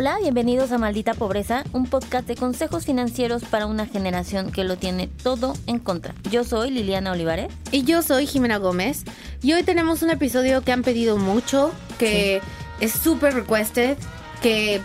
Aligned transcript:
Hola, 0.00 0.16
bienvenidos 0.18 0.72
a 0.72 0.78
Maldita 0.78 1.12
Pobreza, 1.12 1.62
un 1.74 1.84
podcast 1.84 2.26
de 2.26 2.34
consejos 2.34 2.86
financieros 2.86 3.44
para 3.44 3.66
una 3.66 3.84
generación 3.84 4.50
que 4.50 4.64
lo 4.64 4.78
tiene 4.78 5.08
todo 5.22 5.52
en 5.66 5.78
contra. 5.78 6.14
Yo 6.30 6.42
soy 6.42 6.70
Liliana 6.70 7.12
Olivares. 7.12 7.52
Y 7.70 7.84
yo 7.84 8.00
soy 8.00 8.26
Jimena 8.26 8.56
Gómez. 8.56 9.04
Y 9.42 9.52
hoy 9.52 9.62
tenemos 9.62 10.00
un 10.00 10.08
episodio 10.08 10.62
que 10.62 10.72
han 10.72 10.84
pedido 10.84 11.18
mucho, 11.18 11.70
que 11.98 12.40
es 12.80 12.92
súper 12.92 13.34
requested, 13.34 13.98
que 14.40 14.80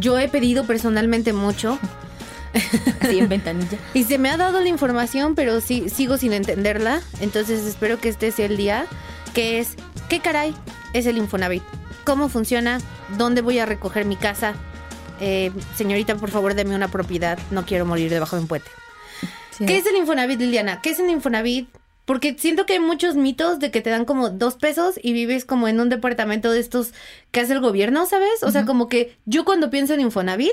yo 0.00 0.18
he 0.18 0.26
pedido 0.26 0.64
personalmente 0.64 1.32
mucho. 1.32 1.78
Así 2.98 3.20
en 3.20 3.28
ventanilla. 3.28 3.78
y 3.94 4.02
se 4.02 4.18
me 4.18 4.30
ha 4.30 4.36
dado 4.36 4.58
la 4.58 4.68
información, 4.68 5.36
pero 5.36 5.60
sí, 5.60 5.88
sigo 5.90 6.16
sin 6.16 6.32
entenderla. 6.32 7.02
Entonces 7.20 7.64
espero 7.64 8.00
que 8.00 8.08
este 8.08 8.32
sea 8.32 8.46
el 8.46 8.56
día, 8.56 8.86
que 9.32 9.60
es, 9.60 9.76
¿qué 10.08 10.18
caray 10.18 10.56
es 10.92 11.06
el 11.06 11.18
Infonavit? 11.18 11.62
¿Cómo 12.06 12.28
funciona? 12.28 12.78
¿Dónde 13.18 13.40
voy 13.40 13.58
a 13.58 13.66
recoger 13.66 14.04
mi 14.04 14.14
casa? 14.14 14.54
Eh, 15.20 15.50
señorita, 15.74 16.14
por 16.14 16.30
favor, 16.30 16.54
deme 16.54 16.76
una 16.76 16.86
propiedad. 16.86 17.36
No 17.50 17.66
quiero 17.66 17.84
morir 17.84 18.10
debajo 18.10 18.36
de 18.36 18.42
un 18.42 18.48
puente. 18.48 18.70
¿Qué 19.58 19.76
es 19.76 19.86
el 19.86 19.96
Infonavit, 19.96 20.38
Liliana? 20.38 20.80
¿Qué 20.80 20.90
es 20.90 21.00
el 21.00 21.10
Infonavit? 21.10 21.68
Porque 22.04 22.36
siento 22.38 22.64
que 22.64 22.74
hay 22.74 22.78
muchos 22.78 23.16
mitos 23.16 23.58
de 23.58 23.72
que 23.72 23.80
te 23.80 23.90
dan 23.90 24.04
como 24.04 24.30
dos 24.30 24.54
pesos 24.54 25.00
y 25.02 25.14
vives 25.14 25.44
como 25.44 25.66
en 25.66 25.80
un 25.80 25.88
departamento 25.88 26.52
de 26.52 26.60
estos 26.60 26.92
que 27.32 27.40
hace 27.40 27.54
el 27.54 27.60
gobierno, 27.60 28.06
¿sabes? 28.06 28.44
O 28.44 28.52
sea, 28.52 28.64
como 28.66 28.88
que 28.88 29.16
yo 29.24 29.44
cuando 29.44 29.68
pienso 29.70 29.94
en 29.94 30.00
Infonavit, 30.00 30.52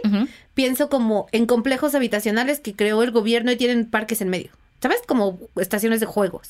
pienso 0.55 0.89
como 0.89 1.27
en 1.31 1.45
complejos 1.45 1.93
habitacionales 1.93 2.61
que 2.61 2.75
creó 2.75 3.03
el 3.03 3.11
gobierno 3.11 3.51
y 3.51 3.57
tienen 3.57 3.85
parques 3.85 4.21
en 4.21 4.29
medio. 4.29 4.49
¿Sabes? 4.81 5.01
Como 5.05 5.37
estaciones 5.57 5.99
de 5.99 6.07
juegos. 6.07 6.49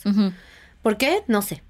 ¿Por 0.81 0.95
qué? 0.95 1.23
No 1.27 1.41
sé. 1.41 1.61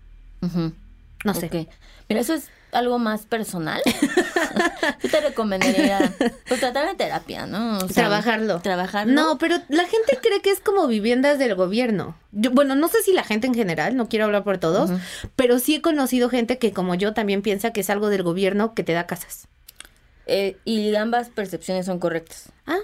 No 1.25 1.33
sé. 1.33 1.47
Okay. 1.47 1.67
Mira, 2.07 2.21
eso 2.21 2.35
es 2.35 2.51
algo 2.73 2.99
más 2.99 3.25
personal, 3.25 3.81
yo 5.03 5.09
te 5.09 5.21
recomendaría 5.21 6.13
pues, 6.47 6.59
tratar 6.59 6.87
de 6.87 6.95
terapia, 6.95 7.45
¿no? 7.45 7.79
trabajarlo. 7.87 8.59
Trabajarlo. 8.61 9.13
No, 9.13 9.37
pero 9.37 9.57
la 9.69 9.85
gente 9.85 10.19
cree 10.21 10.41
que 10.41 10.51
es 10.51 10.59
como 10.59 10.87
viviendas 10.87 11.39
del 11.39 11.55
gobierno. 11.55 12.17
Yo, 12.31 12.51
bueno, 12.51 12.75
no 12.75 12.87
sé 12.87 13.01
si 13.03 13.13
la 13.13 13.23
gente 13.23 13.47
en 13.47 13.53
general, 13.53 13.95
no 13.95 14.09
quiero 14.09 14.25
hablar 14.25 14.43
por 14.43 14.57
todos, 14.57 14.91
pero 15.35 15.59
sí 15.59 15.75
he 15.75 15.81
conocido 15.81 16.29
gente 16.29 16.57
que 16.57 16.73
como 16.73 16.95
yo 16.95 17.13
también 17.13 17.41
piensa 17.41 17.71
que 17.71 17.81
es 17.81 17.89
algo 17.89 18.09
del 18.09 18.23
gobierno 18.23 18.73
que 18.73 18.83
te 18.83 18.93
da 18.93 19.07
casas. 19.07 19.47
Eh, 20.25 20.57
y 20.65 20.95
ambas 20.95 21.29
percepciones 21.29 21.85
son 21.85 21.99
correctas. 21.99 22.49
Ah. 22.65 22.79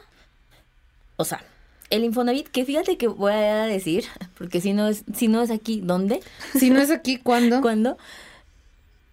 O 1.16 1.26
sea, 1.26 1.44
el 1.90 2.04
Infonavit, 2.04 2.48
que 2.48 2.66
fíjate 2.66 2.98
que 2.98 3.08
voy 3.08 3.34
a 3.34 3.64
decir, 3.64 4.06
porque 4.38 4.62
si 4.62 4.73
no 4.73 4.88
es, 4.88 5.04
si 5.16 5.28
no 5.28 5.42
es 5.42 5.52
aquí, 5.52 5.82
¿dónde? 5.84 6.22
Si 6.58 6.70
no 6.70 6.80
es 6.80 6.92
aquí, 6.92 7.17
¿cuándo? 7.17 7.62
¿Cuándo? 7.62 7.98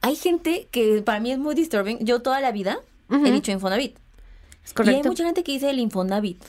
Hay 0.07 0.15
gente 0.15 0.69
que 0.71 1.03
para 1.03 1.19
mí 1.19 1.33
es 1.33 1.39
muy 1.39 1.57
disturbing. 1.57 1.99
Yo 2.05 2.23
toda 2.23 2.41
la 2.41 2.53
vida 2.53 2.79
he 3.11 3.31
dicho 3.33 3.51
Infonavit. 3.51 3.99
Es 4.65 4.73
correcto. 4.73 4.99
Y 4.99 5.03
hay 5.03 5.09
mucha 5.09 5.25
gente 5.25 5.43
que 5.43 5.51
dice 5.51 5.69
el 5.69 5.81
Infonavit. 5.81 6.41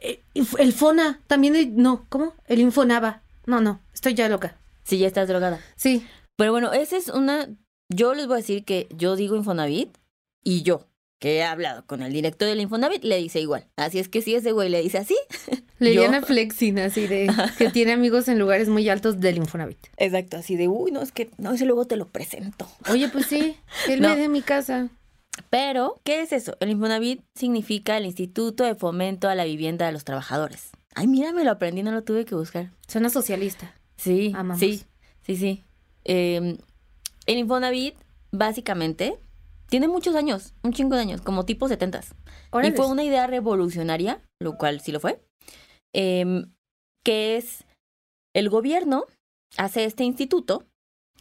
Eh, 0.00 0.20
el 0.34 0.72
Fona, 0.72 1.20
también, 1.28 1.76
no, 1.76 2.06
¿cómo? 2.08 2.34
El 2.46 2.58
Infonava. 2.58 3.22
No, 3.46 3.60
no, 3.60 3.80
estoy 3.92 4.14
ya 4.14 4.28
loca. 4.28 4.56
Sí, 4.82 4.98
ya 4.98 5.06
estás 5.06 5.28
drogada. 5.28 5.60
Sí. 5.76 6.04
Pero 6.34 6.50
bueno, 6.50 6.72
esa 6.72 6.96
es 6.96 7.08
una... 7.08 7.48
Yo 7.88 8.14
les 8.14 8.26
voy 8.26 8.34
a 8.34 8.38
decir 8.38 8.64
que 8.64 8.88
yo 8.90 9.14
digo 9.14 9.36
Infonavit 9.36 9.96
y 10.42 10.62
yo, 10.62 10.88
que 11.18 11.36
he 11.36 11.44
hablado 11.44 11.86
con 11.86 12.02
el 12.02 12.12
director 12.12 12.48
del 12.48 12.60
Infonavit, 12.60 13.04
le 13.04 13.18
dice 13.18 13.40
igual. 13.40 13.66
Así 13.76 13.98
es 13.98 14.08
que 14.08 14.22
si 14.22 14.34
ese 14.34 14.52
güey 14.52 14.68
le 14.68 14.82
dice 14.82 14.98
así. 14.98 15.16
Le 15.80 15.90
viene 15.90 16.22
flexing 16.22 16.78
así 16.78 17.06
de 17.08 17.28
que 17.58 17.68
tiene 17.68 17.92
amigos 17.92 18.28
en 18.28 18.38
lugares 18.38 18.68
muy 18.68 18.88
altos 18.88 19.20
del 19.20 19.38
Infonavit. 19.38 19.78
Exacto, 19.96 20.36
así 20.36 20.56
de, 20.56 20.68
uy, 20.68 20.92
no, 20.92 21.02
es 21.02 21.10
que, 21.10 21.30
no, 21.36 21.52
ese 21.52 21.66
luego 21.66 21.84
te 21.84 21.96
lo 21.96 22.08
presento. 22.08 22.66
Oye, 22.88 23.08
pues 23.08 23.26
sí, 23.26 23.56
él 23.88 24.00
me 24.00 24.16
de 24.16 24.28
mi 24.28 24.40
casa. 24.40 24.88
Pero, 25.50 26.00
¿qué 26.04 26.22
es 26.22 26.32
eso? 26.32 26.56
El 26.60 26.70
Infonavit 26.70 27.22
significa 27.34 27.96
el 27.96 28.06
Instituto 28.06 28.64
de 28.64 28.76
Fomento 28.76 29.28
a 29.28 29.34
la 29.34 29.44
Vivienda 29.44 29.86
de 29.86 29.92
los 29.92 30.04
Trabajadores. 30.04 30.70
Ay, 30.94 31.08
mira, 31.08 31.32
me 31.32 31.44
lo 31.44 31.50
aprendí, 31.50 31.82
no 31.82 31.90
lo 31.90 32.04
tuve 32.04 32.24
que 32.24 32.36
buscar. 32.36 32.70
Suena 32.86 33.10
socialista. 33.10 33.74
Sí, 33.96 34.32
sí, 34.58 34.84
sí, 35.22 35.36
sí. 35.36 35.64
Em, 36.04 36.56
el 37.26 37.38
Infonavit, 37.38 37.96
básicamente, 38.30 39.18
tiene 39.74 39.88
muchos 39.88 40.14
años, 40.14 40.54
un 40.62 40.72
chingo 40.72 40.94
de 40.94 41.00
años, 41.00 41.20
como 41.20 41.44
tipo 41.44 41.66
70 41.66 42.00
Y 42.62 42.70
fue 42.76 42.86
una 42.86 43.02
idea 43.02 43.26
revolucionaria, 43.26 44.22
lo 44.40 44.56
cual 44.56 44.80
sí 44.80 44.92
lo 44.92 45.00
fue, 45.00 45.20
em, 45.92 46.54
que 47.04 47.36
es 47.36 47.64
el 48.36 48.50
gobierno 48.50 49.02
hace 49.56 49.84
este 49.84 50.04
instituto, 50.04 50.64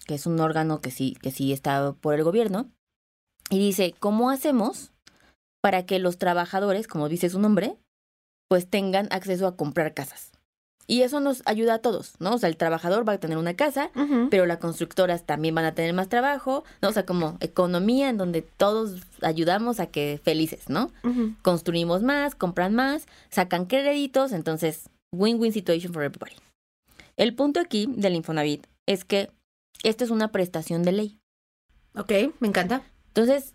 que 0.05 0.13
es 0.13 0.27
un 0.27 0.39
órgano 0.39 0.81
que 0.81 0.91
sí, 0.91 1.17
que 1.19 1.31
sí 1.31 1.51
está 1.51 1.93
por 1.93 2.13
el 2.13 2.23
gobierno, 2.23 2.69
y 3.49 3.57
dice, 3.57 3.95
¿cómo 3.99 4.29
hacemos 4.29 4.91
para 5.63 5.87
que 5.87 5.97
los 5.97 6.19
trabajadores, 6.19 6.87
como 6.87 7.09
dice 7.09 7.31
su 7.31 7.39
nombre, 7.39 7.79
pues 8.49 8.69
tengan 8.69 9.07
acceso 9.09 9.47
a 9.47 9.57
comprar 9.57 9.95
casas? 9.95 10.31
Y 10.85 11.03
eso 11.03 11.21
nos 11.21 11.43
ayuda 11.45 11.75
a 11.75 11.79
todos, 11.79 12.15
¿no? 12.19 12.33
O 12.33 12.37
sea, 12.37 12.49
el 12.49 12.57
trabajador 12.57 13.07
va 13.07 13.13
a 13.13 13.17
tener 13.17 13.37
una 13.37 13.55
casa, 13.55 13.89
pero 14.29 14.45
las 14.45 14.57
constructoras 14.57 15.25
también 15.25 15.55
van 15.55 15.63
a 15.63 15.73
tener 15.73 15.93
más 15.93 16.09
trabajo, 16.09 16.65
¿no? 16.81 16.89
O 16.89 16.91
sea, 16.91 17.05
como 17.05 17.37
economía 17.39 18.09
en 18.09 18.17
donde 18.17 18.41
todos 18.41 19.01
ayudamos 19.21 19.79
a 19.79 19.87
que 19.87 20.19
felices, 20.21 20.67
¿no? 20.67 20.91
Construimos 21.41 22.03
más, 22.03 22.35
compran 22.35 22.75
más, 22.75 23.05
sacan 23.29 23.65
créditos, 23.65 24.33
entonces, 24.33 24.89
win-win 25.13 25.53
situation 25.53 25.93
for 25.93 26.03
everybody. 26.03 26.35
El 27.15 27.33
punto 27.33 27.61
aquí 27.61 27.87
del 27.87 28.15
Infonavit 28.15 28.67
es 28.85 29.05
que 29.05 29.31
esto 29.83 30.03
es 30.03 30.09
una 30.09 30.31
prestación 30.31 30.83
de 30.83 30.91
ley. 30.91 31.19
Ok, 31.95 32.11
me 32.39 32.47
encanta. 32.49 32.81
Entonces, 33.07 33.53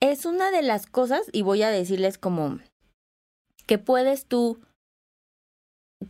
es 0.00 0.24
una 0.24 0.50
de 0.50 0.62
las 0.62 0.86
cosas, 0.86 1.22
y 1.32 1.42
voy 1.42 1.62
a 1.62 1.70
decirles 1.70 2.18
como 2.18 2.58
que 3.66 3.78
puedes 3.78 4.26
tú 4.26 4.58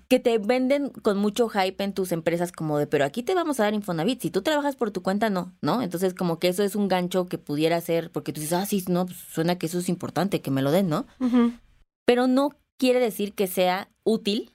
que 0.09 0.19
te 0.19 0.39
venden 0.39 0.91
con 0.91 1.19
mucho 1.19 1.49
hype 1.49 1.83
en 1.83 1.95
tus 1.95 2.13
empresas 2.13 2.53
como 2.53 2.79
de, 2.79 2.87
pero 2.87 3.05
aquí 3.05 3.23
te 3.23 3.35
vamos 3.35 3.59
a 3.59 3.65
dar 3.65 3.75
Infonavit, 3.75 4.21
si 4.21 4.31
tú 4.31 4.43
trabajas 4.43 4.77
por 4.77 4.91
tu 4.91 5.03
cuenta, 5.03 5.31
no, 5.31 5.53
¿no? 5.63 5.83
Entonces 5.83 6.15
como 6.15 6.39
que 6.39 6.49
eso 6.49 6.63
es 6.63 6.75
un 6.75 6.89
gancho 6.89 7.27
que 7.27 7.39
pudiera 7.39 7.81
ser, 7.81 8.11
porque 8.11 8.33
tú 8.33 8.41
dices, 8.41 8.59
ah, 8.59 8.67
sí, 8.67 8.85
no, 8.89 9.07
pues, 9.07 9.19
suena 9.19 9.59
que 9.59 9.67
eso 9.67 9.79
es 9.79 9.89
importante, 9.89 10.41
que 10.43 10.51
me 10.51 10.63
lo 10.63 10.71
den, 10.71 10.89
¿no? 10.89 11.07
Pero 12.05 12.27
no 12.27 12.51
quiere 12.79 13.01
decir 13.01 13.35
que 13.35 13.47
sea 13.47 13.89
útil 14.05 14.53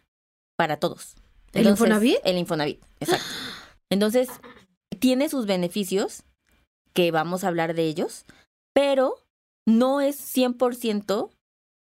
para 0.55 0.77
todos. 0.77 1.15
¿El 1.53 1.67
Infonavit? 1.67 2.17
El 2.23 2.37
Infonavit, 2.37 2.83
exacto. 2.99 3.25
Entonces, 3.89 4.29
tiene 4.99 5.29
sus 5.29 5.45
beneficios, 5.45 6.23
que 6.93 7.11
vamos 7.11 7.43
a 7.43 7.47
hablar 7.47 7.73
de 7.73 7.83
ellos, 7.83 8.25
pero 8.73 9.15
no 9.65 10.01
es 10.01 10.19
100% 10.35 11.29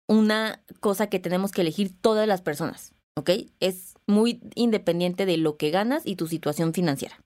una 0.08 0.64
cosa 0.80 1.08
que 1.08 1.20
tenemos 1.20 1.52
que 1.52 1.62
elegir 1.62 1.92
todas 2.00 2.28
las 2.28 2.42
personas. 2.42 2.94
¿Ok? 3.16 3.32
Es 3.60 3.96
muy 4.08 4.42
independiente 4.56 5.26
de 5.26 5.38
lo 5.38 5.58
que 5.58 5.72
ganas 5.72 6.06
y 6.06 6.16
tu 6.16 6.28
situación 6.28 6.74
financiera. 6.74 7.20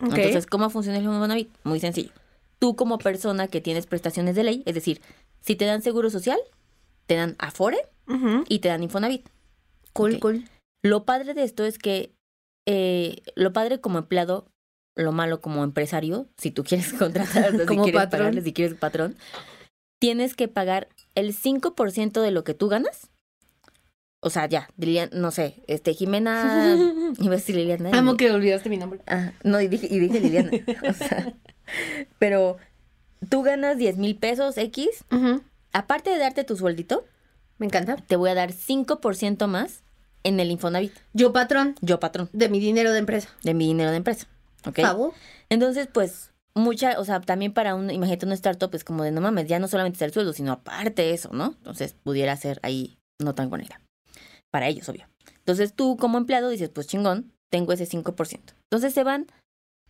Entonces, 0.00 0.46
¿cómo 0.46 0.70
funciona 0.70 0.98
el 0.98 1.04
Infonavit? 1.04 1.50
Muy 1.64 1.78
sencillo. 1.78 2.10
Tú 2.58 2.74
como 2.76 2.98
persona 2.98 3.48
que 3.48 3.60
tienes 3.60 3.86
prestaciones 3.86 4.34
de 4.34 4.44
ley, 4.44 4.62
es 4.66 4.74
decir, 4.74 5.00
si 5.40 5.56
te 5.56 5.66
dan 5.66 5.82
seguro 5.82 6.10
social, 6.10 6.38
te 7.06 7.16
dan 7.16 7.36
Afore 7.38 7.78
y 8.48 8.58
te 8.60 8.68
dan 8.68 8.82
Infonavit. 8.82 9.28
Cool, 9.92 10.18
cool. 10.20 10.44
Lo 10.82 11.04
padre 11.04 11.34
de 11.34 11.42
esto 11.42 11.64
es 11.64 11.78
que 11.78 12.14
eh, 12.66 13.22
lo 13.34 13.52
padre 13.52 13.80
como 13.80 13.98
empleado, 13.98 14.46
lo 14.96 15.12
malo 15.12 15.40
como 15.40 15.64
empresario, 15.64 16.28
si 16.36 16.50
tú 16.50 16.64
quieres 16.64 16.92
contratar, 16.98 17.66
como 17.66 17.84
si 17.84 17.92
quieres 17.92 18.08
patrón. 18.08 18.42
si 18.42 18.52
quieres 18.52 18.74
patrón, 18.78 19.16
tienes 19.98 20.34
que 20.34 20.48
pagar 20.48 20.88
el 21.14 21.34
5% 21.34 22.20
de 22.20 22.30
lo 22.30 22.44
que 22.44 22.54
tú 22.54 22.68
ganas 22.68 23.10
o 24.20 24.28
sea, 24.28 24.46
ya, 24.46 24.68
Liliana, 24.76 25.10
no 25.14 25.30
sé, 25.30 25.62
este, 25.66 25.94
Jimena, 25.94 26.76
iba 27.18 27.32
a 27.32 27.36
decir 27.36 27.56
Liliana. 27.56 27.90
Amo 27.98 28.16
que 28.16 28.30
olvidaste 28.30 28.68
mi 28.68 28.76
nombre. 28.76 29.00
Ah, 29.06 29.32
no, 29.42 29.60
y 29.60 29.68
dije, 29.68 29.88
y 29.90 29.98
dije 29.98 30.20
Liliana. 30.20 30.50
o 30.88 30.92
sea, 30.92 31.32
pero 32.18 32.58
tú 33.28 33.42
ganas 33.42 33.78
10 33.78 33.96
mil 33.96 34.16
pesos 34.16 34.58
X, 34.58 35.04
aparte 35.72 36.10
de 36.10 36.18
darte 36.18 36.44
tu 36.44 36.56
sueldito. 36.56 37.04
Me 37.58 37.66
encanta. 37.66 37.96
Te 37.96 38.16
voy 38.16 38.30
a 38.30 38.34
dar 38.34 38.52
5% 38.52 39.46
más 39.46 39.82
en 40.22 40.40
el 40.40 40.50
Infonavit. 40.50 40.94
Yo 41.12 41.34
patrón. 41.34 41.74
Yo 41.82 42.00
patrón. 42.00 42.30
De 42.32 42.48
mi 42.48 42.58
dinero 42.58 42.90
de 42.92 43.00
empresa. 43.00 43.28
De 43.42 43.52
mi 43.52 43.66
dinero 43.66 43.90
de 43.90 43.98
empresa. 43.98 44.26
¿Ok? 44.66 44.80
¿Pavo? 44.80 45.12
Entonces, 45.50 45.86
pues, 45.92 46.30
mucha, 46.54 46.98
o 46.98 47.04
sea, 47.04 47.20
también 47.20 47.52
para 47.52 47.74
un, 47.74 47.90
imagínate 47.90 48.24
una 48.24 48.34
startup, 48.34 48.74
es 48.74 48.82
como 48.82 49.04
de 49.04 49.10
no 49.10 49.20
mames, 49.20 49.46
ya 49.46 49.58
no 49.58 49.68
solamente 49.68 49.96
está 49.96 50.06
el 50.06 50.12
sueldo, 50.12 50.32
sino 50.32 50.52
aparte 50.52 51.12
eso, 51.12 51.30
¿no? 51.34 51.54
Entonces, 51.58 51.94
pudiera 52.02 52.34
ser 52.36 52.60
ahí 52.62 52.98
no 53.18 53.34
tan 53.34 53.50
con 53.50 53.60
ella 53.60 53.78
para 54.50 54.68
ellos, 54.68 54.88
obvio. 54.88 55.08
Entonces 55.38 55.74
tú 55.74 55.96
como 55.96 56.18
empleado 56.18 56.48
dices, 56.48 56.68
pues 56.68 56.86
chingón, 56.86 57.32
tengo 57.50 57.72
ese 57.72 57.86
5%. 57.86 58.40
Entonces 58.64 58.94
se 58.94 59.04
van, 59.04 59.26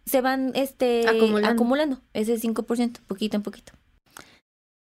se 0.06 0.20
van 0.20 0.52
este, 0.54 1.06
acumulando. 1.08 2.00
ese 2.12 2.36
5%, 2.36 3.00
poquito 3.06 3.36
en 3.36 3.42
poquito. 3.42 3.72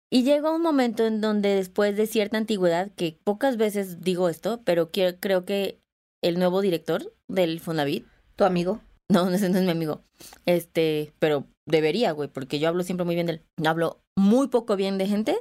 Y 0.09 0.23
llega 0.23 0.53
un 0.53 0.61
momento 0.61 1.05
en 1.05 1.19
donde 1.19 1.55
después 1.55 1.97
de 1.97 2.07
cierta 2.07 2.37
antigüedad, 2.37 2.91
que 2.95 3.17
pocas 3.23 3.57
veces 3.57 4.01
digo 4.01 4.29
esto, 4.29 4.61
pero 4.63 4.89
creo 4.91 5.45
que 5.45 5.79
el 6.23 6.39
nuevo 6.39 6.61
director 6.61 7.13
del 7.27 7.59
Fonavit. 7.59 8.05
¿Tu 8.35 8.45
amigo? 8.45 8.81
No, 9.09 9.29
ese 9.29 9.49
no 9.49 9.57
es 9.57 9.63
mi 9.63 9.71
amigo. 9.71 10.01
Este, 10.45 11.13
pero 11.19 11.45
debería, 11.65 12.11
güey, 12.11 12.29
porque 12.29 12.59
yo 12.59 12.67
hablo 12.67 12.83
siempre 12.83 13.05
muy 13.05 13.15
bien 13.15 13.27
de 13.27 13.33
él. 13.33 13.41
Hablo 13.65 14.01
muy 14.17 14.47
poco 14.47 14.75
bien 14.75 14.97
de 14.97 15.07
gente, 15.07 15.37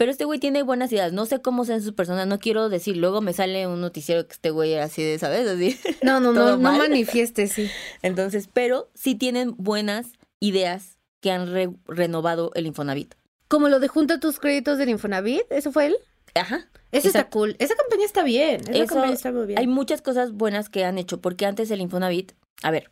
Pero 0.00 0.12
este 0.12 0.24
güey 0.24 0.38
tiene 0.38 0.62
buenas 0.62 0.90
ideas. 0.92 1.12
No 1.12 1.26
sé 1.26 1.42
cómo 1.42 1.66
sean 1.66 1.82
sus 1.82 1.92
personas, 1.92 2.26
no 2.26 2.38
quiero 2.38 2.70
decir. 2.70 2.96
Luego 2.96 3.20
me 3.20 3.34
sale 3.34 3.66
un 3.66 3.82
noticiero 3.82 4.26
que 4.26 4.32
este 4.32 4.48
güey 4.48 4.74
así 4.76 5.02
de, 5.02 5.18
¿sabes? 5.18 5.46
Así. 5.46 5.78
No, 6.02 6.20
no, 6.20 6.32
no, 6.32 6.56
no 6.56 6.72
manifieste, 6.72 7.48
sí. 7.48 7.68
Entonces, 8.02 8.48
pero 8.50 8.88
sí 8.94 9.14
tienen 9.14 9.54
buenas 9.58 10.06
ideas 10.40 10.96
que 11.20 11.30
han 11.30 11.52
renovado 11.86 12.50
el 12.54 12.64
Infonavit. 12.64 13.14
Como 13.46 13.68
lo 13.68 13.78
de 13.78 13.88
junta 13.88 14.18
tus 14.20 14.40
créditos 14.40 14.78
del 14.78 14.88
Infonavit, 14.88 15.42
¿eso 15.50 15.70
fue 15.70 15.88
él? 15.88 15.96
Ajá. 16.34 16.66
Eso 16.92 17.08
está 17.08 17.28
cool. 17.28 17.56
Esa 17.58 17.74
campaña 17.74 18.06
está 18.06 18.22
bien. 18.22 18.62
Esa 18.72 18.86
campaña 18.86 19.12
está 19.12 19.32
muy 19.32 19.44
bien. 19.44 19.58
Hay 19.58 19.66
muchas 19.66 20.00
cosas 20.00 20.32
buenas 20.32 20.70
que 20.70 20.86
han 20.86 20.96
hecho, 20.96 21.20
porque 21.20 21.44
antes 21.44 21.70
el 21.70 21.82
Infonavit, 21.82 22.32
a 22.62 22.70
ver, 22.70 22.90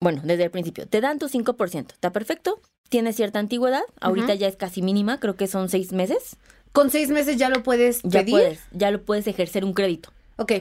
bueno, 0.00 0.20
desde 0.24 0.42
el 0.42 0.50
principio, 0.50 0.88
te 0.88 1.00
dan 1.00 1.20
tu 1.20 1.28
5%, 1.28 1.92
está 1.92 2.10
perfecto, 2.10 2.60
tiene 2.92 3.14
cierta 3.14 3.38
antigüedad, 3.38 3.84
ahorita 4.02 4.34
ya 4.34 4.46
es 4.46 4.56
casi 4.56 4.82
mínima, 4.82 5.18
creo 5.18 5.34
que 5.34 5.46
son 5.46 5.70
seis 5.70 5.92
meses. 5.94 6.36
Con 6.72 6.90
seis 6.90 7.08
meses 7.08 7.38
ya 7.38 7.48
lo 7.48 7.62
puedes 7.62 8.02
ya 8.02 8.22
Puedes, 8.22 8.60
ya 8.70 8.90
lo 8.90 9.02
puedes 9.02 9.26
ejercer 9.26 9.64
un 9.64 9.72
crédito. 9.72 10.12
Ok. 10.36 10.52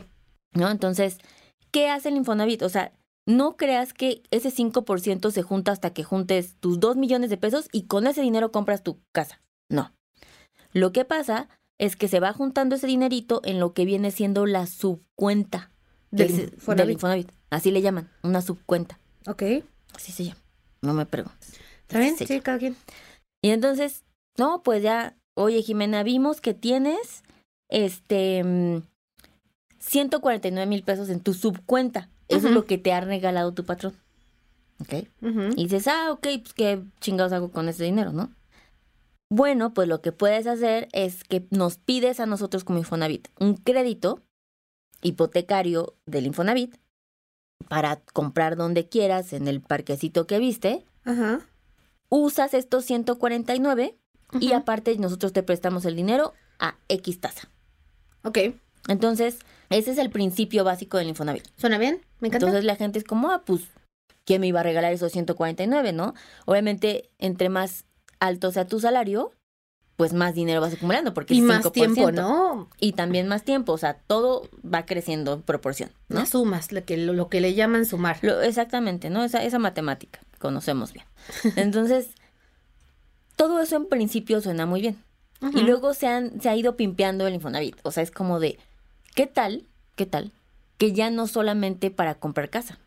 ¿No? 0.54 0.72
Entonces, 0.72 1.18
¿qué 1.72 1.90
hace 1.90 2.08
el 2.08 2.16
Infonavit? 2.16 2.62
O 2.62 2.70
sea, 2.70 2.94
no 3.28 3.58
creas 3.58 3.92
que 3.92 4.24
ese 4.32 4.50
5% 4.50 5.30
se 5.30 5.42
junta 5.42 5.74
hasta 5.74 5.90
que 5.90 6.06
juntes 6.06 6.56
tus 6.62 6.80
2 6.80 6.96
millones 6.96 7.30
de 7.30 7.36
pesos 7.36 7.68
y 7.74 7.88
con 7.88 8.08
ese 8.08 8.22
dinero 8.22 8.54
compras 8.54 8.82
tu 8.82 9.02
casa. 9.12 9.42
No. 9.70 9.92
Lo 10.72 10.94
que 10.94 11.04
pasa 11.04 11.50
es 11.80 11.98
que 11.98 12.08
se 12.08 12.22
va 12.22 12.32
juntando 12.32 12.78
ese 12.78 12.88
dinerito 12.88 13.42
en 13.44 13.60
lo 13.60 13.74
que 13.74 13.84
viene 13.84 14.12
siendo 14.12 14.46
la 14.46 14.68
subcuenta 14.68 15.70
del, 16.12 16.54
Infonavit. 16.90 17.30
Así 17.50 17.72
le 17.72 17.82
llaman, 17.82 18.10
una 18.24 18.42
subcuenta. 18.42 19.00
Ok. 19.28 19.44
Así 19.94 20.14
se 20.14 20.24
llama. 20.24 20.40
No 20.82 20.94
me 20.94 21.06
preguntes. 21.06 21.60
¿Está 21.92 22.00
bien? 22.00 22.16
Sí, 22.16 22.40
cada 22.40 22.58
quien. 22.58 22.78
Y 23.42 23.50
entonces, 23.50 24.06
no, 24.38 24.64
pues 24.64 24.82
ya, 24.82 25.18
oye, 25.34 25.62
Jimena, 25.62 26.04
vimos 26.04 26.40
que 26.40 26.54
tienes 26.54 27.24
este 27.68 28.82
149 29.80 30.66
mil 30.68 30.84
pesos 30.84 31.10
en 31.10 31.20
tu 31.20 31.34
subcuenta. 31.34 32.08
Eso 32.30 32.48
es 32.48 32.54
lo 32.54 32.66
que 32.66 32.78
te 32.78 32.94
ha 32.94 33.02
regalado 33.02 33.54
tu 33.54 33.66
patrón. 33.66 33.94
¿Ok? 34.80 35.06
Y 35.58 35.64
dices, 35.64 35.90
ah, 35.90 36.12
ok, 36.14 36.28
pues 36.42 36.54
qué 36.54 36.82
chingados 37.02 37.34
hago 37.34 37.52
con 37.52 37.68
ese 37.68 37.84
dinero, 37.84 38.14
¿no? 38.14 38.32
Bueno, 39.30 39.74
pues 39.74 39.90
lo 39.90 40.02
que 40.02 40.14
puedes 40.14 40.48
hacer 40.48 40.88
es 40.94 41.26
que 41.26 41.46
nos 41.50 41.76
pides 41.78 42.22
a 42.22 42.26
nosotros 42.26 42.64
como 42.64 42.80
Infonavit 42.80 43.28
un 43.38 43.56
crédito 43.56 44.22
hipotecario 45.02 45.94
del 46.06 46.26
Infonavit 46.26 46.78
para 47.68 47.98
comprar 48.14 48.56
donde 48.56 48.88
quieras 48.88 49.34
en 49.34 49.50
el 49.50 49.60
parquecito 49.60 50.26
que 50.26 50.40
viste. 50.40 50.86
Ajá. 51.04 51.42
Usas 52.14 52.54
estos 52.54 52.84
149 52.84 53.98
y 54.42 54.52
aparte 54.52 54.98
nosotros 54.98 55.32
te 55.32 55.44
prestamos 55.44 55.86
el 55.86 55.96
dinero 55.96 56.34
a 56.60 56.76
X 56.90 57.22
tasa. 57.22 57.50
Ok. 58.24 58.38
Entonces, 58.90 59.40
ese 59.70 59.92
es 59.92 59.98
el 59.98 60.10
principio 60.10 60.66
básico 60.66 60.98
del 60.98 61.08
Infonavit. 61.08 61.46
¿Suena 61.56 61.78
bien? 61.78 62.02
Me 62.20 62.28
encanta. 62.28 62.48
Entonces 62.48 62.66
la 62.66 62.76
gente 62.76 63.00
es 63.00 63.06
como, 63.06 63.32
ah, 63.32 63.44
pues, 63.46 63.62
¿quién 64.26 64.42
me 64.42 64.48
iba 64.48 64.60
a 64.60 64.64
regalar 64.64 64.92
esos 64.92 65.14
149, 65.14 65.94
no? 65.94 66.14
Obviamente, 66.46 67.10
entre 67.18 67.48
más 67.48 67.86
alto 68.20 68.52
sea 68.52 68.68
tu 68.68 68.82
salario, 68.82 69.32
pues 69.96 70.12
más 70.12 70.36
dinero 70.36 70.60
vas 70.60 70.74
acumulando 70.74 71.14
porque 71.14 71.34
y 71.34 71.42
más 71.42 71.72
tiempo, 71.72 72.12
¿no? 72.12 72.68
Y 72.82 72.92
también 72.92 73.30
más 73.30 73.44
tiempo, 73.44 73.72
o 73.72 73.78
sea, 73.78 73.94
todo 73.94 74.50
va 74.66 74.86
creciendo 74.86 75.34
en 75.34 75.44
proporción, 75.44 75.92
¿no? 76.10 76.20
Las 76.20 76.30
sumas, 76.32 76.74
lo 76.74 76.84
que, 76.84 76.98
lo, 76.98 77.30
que 77.30 77.40
le 77.40 77.54
llaman 77.54 77.86
sumar. 77.86 78.20
exactamente, 78.44 79.10
¿no? 79.10 79.24
Esa, 79.24 79.42
esa 79.44 79.60
matemática 79.60 80.20
conocemos 80.42 80.92
bien. 80.92 81.06
Entonces, 81.56 82.10
todo 83.38 83.62
eso 83.62 83.78
en 83.78 83.88
principio 83.88 84.42
suena 84.42 84.66
muy 84.66 84.82
bien. 84.82 85.02
Y 85.54 85.62
luego 85.62 85.94
se, 85.94 86.08
han, 86.08 86.40
se 86.42 86.50
ha 86.50 86.56
ido 86.56 86.76
pimpeando 86.76 87.26
el 87.26 87.34
Infonavit. 87.34 87.78
O 87.84 87.92
sea, 87.92 88.04
es 88.04 88.12
como 88.12 88.40
de, 88.40 88.60
¿qué 89.16 89.26
tal? 89.26 89.66
¿Qué 89.96 90.06
tal? 90.06 90.34
Que 90.78 90.94
ya 90.94 91.10
no 91.10 91.26
solamente 91.26 91.90
para 91.90 92.16
comprar 92.16 92.50
casa, 92.50 92.78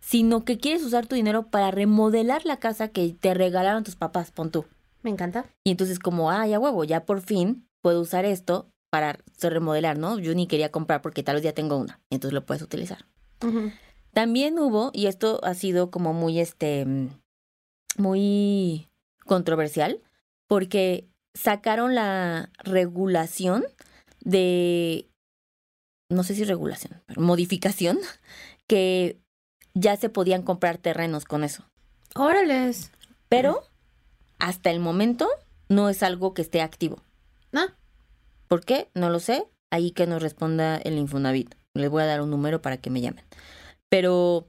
sino 0.00 0.44
que 0.44 0.58
quieres 0.58 0.84
usar 0.84 1.06
tu 1.06 1.14
dinero 1.16 1.48
para 1.48 1.70
remodelar 1.70 2.44
la 2.44 2.58
casa 2.58 2.88
que 2.88 3.16
te 3.18 3.34
regalaron 3.34 3.82
tus 3.82 3.96
papás, 3.96 4.30
pon 4.30 4.50
tú. 4.50 4.66
Me 5.02 5.10
encanta. 5.10 5.46
Y 5.64 5.72
entonces 5.72 5.98
como, 5.98 6.30
ah, 6.30 6.46
ya 6.46 6.60
huevo, 6.60 6.84
ya 6.84 7.04
por 7.04 7.20
fin 7.20 7.66
puedo 7.80 8.00
usar 8.00 8.24
esto 8.24 8.68
para 8.90 9.18
remodelar, 9.40 9.98
¿no? 9.98 10.18
Yo 10.18 10.34
ni 10.34 10.46
quería 10.46 10.70
comprar 10.70 11.02
porque 11.02 11.22
tal 11.22 11.36
vez 11.36 11.44
ya 11.44 11.52
tengo 11.52 11.76
una, 11.76 11.98
entonces 12.10 12.34
lo 12.34 12.46
puedes 12.46 12.62
utilizar. 12.62 13.06
También 14.12 14.58
hubo, 14.58 14.90
y 14.92 15.06
esto 15.06 15.40
ha 15.42 15.54
sido 15.54 15.90
como 15.90 16.12
muy, 16.12 16.38
este, 16.38 16.86
muy 17.96 18.88
controversial, 19.24 20.00
porque 20.46 21.08
sacaron 21.34 21.94
la 21.94 22.50
regulación 22.58 23.64
de, 24.20 25.08
no 26.10 26.24
sé 26.24 26.34
si 26.34 26.44
regulación, 26.44 27.02
pero 27.06 27.22
modificación, 27.22 27.98
que 28.66 29.18
ya 29.74 29.96
se 29.96 30.10
podían 30.10 30.42
comprar 30.42 30.78
terrenos 30.78 31.24
con 31.24 31.44
eso. 31.44 31.64
Órales. 32.14 32.90
Pero 33.28 33.62
hasta 34.38 34.70
el 34.70 34.80
momento 34.80 35.26
no 35.68 35.88
es 35.88 36.02
algo 36.02 36.34
que 36.34 36.42
esté 36.42 36.60
activo. 36.60 37.00
¿No? 37.50 37.62
¿Por 38.48 38.64
qué? 38.64 38.90
No 38.94 39.08
lo 39.08 39.20
sé. 39.20 39.46
Ahí 39.70 39.92
que 39.92 40.06
nos 40.06 40.20
responda 40.20 40.76
el 40.76 40.98
Infonavit. 40.98 41.54
Les 41.74 41.88
voy 41.88 42.02
a 42.02 42.06
dar 42.06 42.20
un 42.20 42.30
número 42.30 42.60
para 42.60 42.76
que 42.76 42.90
me 42.90 43.00
llamen. 43.00 43.24
Pero 43.92 44.48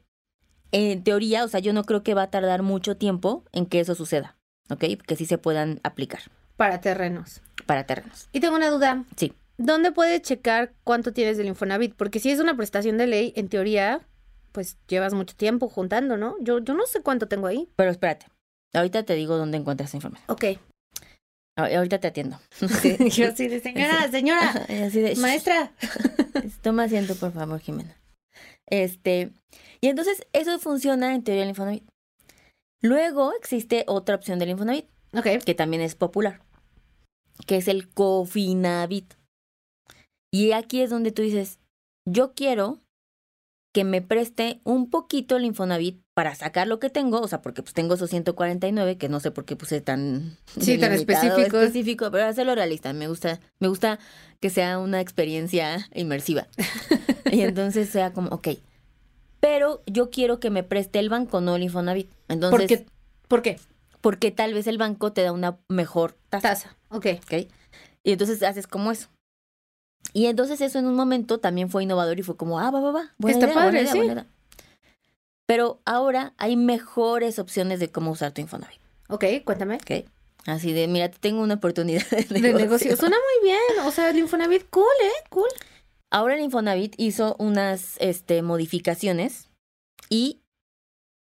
en 0.72 1.04
teoría, 1.04 1.44
o 1.44 1.50
sea, 1.50 1.60
yo 1.60 1.74
no 1.74 1.84
creo 1.84 2.01
que 2.01 2.13
va 2.13 2.24
a 2.24 2.31
tardar 2.31 2.62
mucho 2.62 2.95
tiempo 2.95 3.44
en 3.51 3.66
que 3.66 3.81
eso 3.81 3.94
suceda. 3.94 4.38
¿Ok? 4.69 4.86
Que 5.06 5.18
sí 5.18 5.25
se 5.25 5.38
puedan 5.38 5.81
aplicar. 5.84 6.22
Para 6.56 6.80
terrenos. 6.80 7.42
Para 7.66 7.86
terrenos. 7.86 8.30
Y 8.31 8.40
tengo 8.40 8.56
una 8.56 8.69
duda. 8.69 9.04
Sí. 9.18 9.34
¿Dónde 9.57 9.92
puedes 9.92 10.22
checar 10.22 10.72
cuánto 10.86 11.12
tienes 11.12 11.36
del 11.36 11.48
Infonavit? 11.48 11.94
Porque 11.94 12.22
si 12.22 12.31
es 12.31 12.40
una 12.40 12.56
prestación 12.56 12.98
de 12.98 13.06
ley, 13.06 13.34
en 13.36 13.50
teoría, 13.50 14.00
pues 14.54 14.78
llevas 14.88 15.13
mucho 15.13 15.36
tiempo 15.36 15.68
juntando, 15.68 16.16
¿no? 16.16 16.38
Yo, 16.39 16.60
yo 16.60 16.74
no 16.74 16.86
sé 16.86 17.01
cuánto 17.01 17.28
tengo 17.28 17.48
ahí. 17.48 17.68
Pero 17.75 17.92
espérate, 17.92 18.28
ahorita 18.74 19.04
te 19.04 19.16
digo 19.16 19.36
dónde 19.36 19.57
encuentras 19.57 19.89
esa 19.89 19.98
información. 19.98 20.25
Ok. 20.30 20.57
Ahorita 21.57 22.00
te 22.00 22.07
atiendo. 22.07 22.39
yo 22.62 23.28
así 23.28 23.50
de, 23.50 23.60
señora, 23.60 24.07
señora, 24.10 24.66
maestra. 25.18 25.74
Toma 26.62 26.84
asiento, 26.84 27.16
por 27.16 27.34
favor, 27.34 27.60
Jimena. 27.60 27.94
Este, 28.74 29.31
y 29.81 29.88
entonces 29.90 30.25
eso 30.34 30.58
funciona 30.58 31.14
en 31.14 31.24
teoría 31.24 31.42
del 31.42 31.50
Infonavit. 31.50 31.88
Luego 32.81 33.32
existe 33.34 33.84
otra 33.88 34.15
opción 34.15 34.39
del 34.39 34.50
Infonavit, 34.50 34.88
okay. 35.15 35.38
que 35.38 35.53
también 35.53 35.84
es 35.84 35.94
popular, 35.94 36.42
que 37.46 37.58
es 37.58 37.68
el 37.68 37.88
Cofinavit. 37.88 39.13
Y 40.34 40.53
aquí 40.53 40.82
es 40.82 40.89
donde 40.89 41.12
tú 41.12 41.22
dices, 41.22 41.60
yo 42.10 42.34
quiero 42.34 42.80
que 43.75 43.84
me 43.84 44.01
preste 44.01 44.60
un 44.63 44.89
poquito 44.89 45.38
el 45.38 45.46
Infonavit 45.46 46.02
para 46.13 46.36
sacar 46.36 46.67
lo 46.67 46.79
que 46.79 46.89
tengo, 46.89 47.22
o 47.22 47.27
sea, 47.27 47.41
porque 47.41 47.63
pues 47.63 47.74
tengo 47.74 47.96
esos 47.96 48.10
149 48.10 48.98
que 48.98 49.10
no 49.10 49.20
sé 49.20 49.32
por 49.32 49.46
qué 49.46 49.55
puse 49.55 49.82
tan 49.82 50.38
sí, 50.60 50.77
tan 50.77 50.93
específico. 50.93 51.60
específico, 51.60 52.12
pero 52.12 52.25
hacerlo 52.25 52.53
realista, 52.53 52.93
me 52.93 53.08
gusta 53.08 53.39
me 53.60 53.67
gusta 53.67 54.00
que 54.39 54.50
sea 54.50 54.77
una 54.77 55.01
experiencia 55.01 55.89
inmersiva. 55.93 56.48
y 57.32 57.41
entonces 57.41 57.89
sea 57.89 58.13
como, 58.13 58.29
ok, 58.29 58.50
pero 59.39 59.82
yo 59.86 60.10
quiero 60.10 60.39
que 60.39 60.50
me 60.50 60.63
preste 60.63 61.00
el 61.00 61.10
banco, 61.10 61.41
no 61.41 61.55
el 61.55 61.63
Infonavit. 61.63 62.10
Entonces, 62.29 62.60
¿Por 62.60 62.67
qué? 62.67 62.86
¿Por 63.27 63.41
qué? 63.41 63.60
Porque 64.00 64.32
tal 64.32 64.53
vez 64.53 64.67
el 64.67 64.77
banco 64.77 65.12
te 65.13 65.24
da 65.24 65.32
una 65.32 65.58
mejor 65.67 66.15
tasa. 66.29 66.50
Tasa, 66.50 66.77
ok. 66.89 67.08
Ok. 67.24 67.48
Y 68.03 68.12
entonces 68.12 68.43
haces 68.43 68.67
como 68.67 68.91
eso. 68.91 69.10
Y 70.13 70.27
entonces 70.27 70.62
eso 70.62 70.79
en 70.79 70.86
un 70.86 70.96
momento 70.96 71.39
también 71.39 71.70
fue 71.70 71.84
innovador 71.84 72.20
y 72.20 72.24
fue 72.24 72.38
como, 72.38 72.60
ah, 72.60 72.70
va, 72.70 72.79
va, 72.79 72.91
va. 72.91 73.13
Buena 73.17 73.39
Está 73.39 73.53
padre, 73.53 73.88
sí. 73.88 74.00
Pero 75.45 75.81
ahora 75.85 76.33
hay 76.38 76.55
mejores 76.55 77.39
opciones 77.39 77.79
de 77.79 77.91
cómo 77.91 78.12
usar 78.12 78.31
tu 78.31 78.41
Infonavit. 78.41 78.79
Ok, 79.09 79.25
cuéntame. 79.43 79.75
Ok. 79.75 80.05
Así 80.45 80.73
de, 80.73 80.88
mira, 80.88 81.09
tengo 81.09 81.41
una 81.41 81.55
oportunidad 81.55 82.05
de 82.09 82.17
negocio. 82.17 82.41
De 82.41 82.53
negocio. 82.53 82.97
Suena 82.97 83.17
muy 83.17 83.50
bien. 83.50 83.85
O 83.85 83.91
sea, 83.91 84.09
el 84.09 84.17
Infonavit, 84.17 84.69
cool, 84.69 84.85
¿eh? 85.03 85.27
Cool. 85.29 85.50
Ahora 86.12 86.35
el 86.35 86.41
Infonavit 86.41 86.93
hizo 86.97 87.35
unas 87.39 87.97
este, 88.00 88.41
modificaciones 88.41 89.50
y 90.09 90.41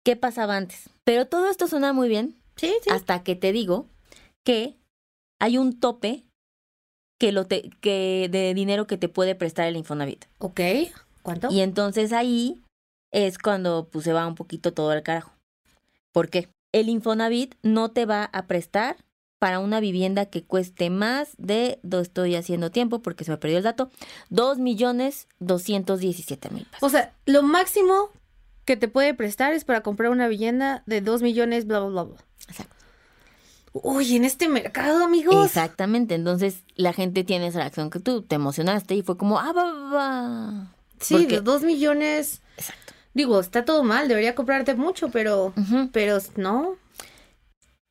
¿qué 0.05 0.15
pasaba 0.15 0.57
antes? 0.57 0.89
Pero 1.05 1.27
todo 1.27 1.51
esto 1.51 1.67
suena 1.67 1.93
muy 1.93 2.09
bien. 2.09 2.37
Sí, 2.57 2.73
sí. 2.83 2.91
Hasta 2.91 3.23
que 3.23 3.35
te 3.35 3.53
digo 3.53 3.87
que 4.45 4.77
hay 5.41 5.59
un 5.59 5.79
tope 5.81 6.25
que 7.19 7.33
lo 7.33 7.47
te, 7.47 7.71
que 7.81 8.29
de 8.31 8.55
dinero 8.55 8.87
que 8.87 8.97
te 8.97 9.09
puede 9.09 9.35
prestar 9.35 9.67
el 9.67 9.77
Infonavit. 9.77 10.27
Ok. 10.39 10.61
¿Cuánto? 11.23 11.51
Y 11.51 11.61
entonces 11.61 12.13
ahí 12.13 12.63
es 13.11 13.39
cuando 13.39 13.89
pues, 13.91 14.05
se 14.05 14.13
va 14.13 14.27
un 14.27 14.35
poquito 14.35 14.73
todo 14.73 14.91
al 14.91 15.03
carajo. 15.03 15.33
¿Por 16.13 16.29
qué? 16.29 16.49
El 16.73 16.89
Infonavit 16.89 17.55
no 17.63 17.91
te 17.91 18.07
va 18.07 18.25
a 18.25 18.47
prestar 18.47 18.97
para 19.39 19.61
una 19.61 19.81
vivienda 19.81 20.27
que 20.27 20.43
cueste 20.43 20.91
más 20.91 21.31
de, 21.39 21.81
estoy 21.91 22.35
haciendo 22.35 22.71
tiempo 22.71 23.01
porque 23.01 23.25
se 23.25 23.31
me 23.31 23.37
perdió 23.39 23.59
el 23.59 23.65
dato, 23.65 23.91
dos 24.31 24.59
millones 24.59 25.29
doscientos 25.39 26.01
diecisiete 26.01 26.51
mil 26.51 26.65
pesos. 26.65 26.83
O 26.83 26.91
sea, 26.91 27.15
lo 27.25 27.43
máximo 27.43 28.11
que 28.65 28.77
te 28.77 28.89
puede 28.89 29.15
prestar 29.15 29.53
es 29.53 29.65
para 29.65 29.83
comprar 29.83 30.11
una 30.11 30.29
vivienda 30.29 30.83
de 30.87 31.01
dos 31.01 31.23
millones, 31.23 31.67
bla, 31.67 31.81
bla, 31.81 32.03
bla. 32.03 32.17
Exacto. 32.49 32.75
Uy, 33.73 34.17
en 34.17 34.25
este 34.25 34.49
mercado, 34.49 35.05
amigos. 35.05 35.47
Exactamente. 35.47 36.15
Entonces 36.15 36.65
la 36.75 36.93
gente 36.93 37.23
tiene 37.23 37.47
esa 37.47 37.61
reacción 37.61 37.91
que 37.91 38.01
tú 38.01 38.23
te 38.23 38.35
emocionaste 38.35 38.95
y 38.95 39.03
fue 39.03 39.17
como, 39.17 39.39
ah, 39.39 39.53
va, 39.53 39.73
va. 39.73 40.75
Sí, 41.01 41.27
de 41.27 41.41
dos 41.41 41.63
millones. 41.63 42.43
Exacto. 42.57 42.95
Digo, 43.15 43.41
está 43.41 43.65
todo 43.65 43.83
mal, 43.83 44.09
debería 44.09 44.35
comprarte 44.35 44.75
mucho, 44.75 45.11
pero, 45.11 45.53
pero 45.93 46.19
no. 46.37 46.77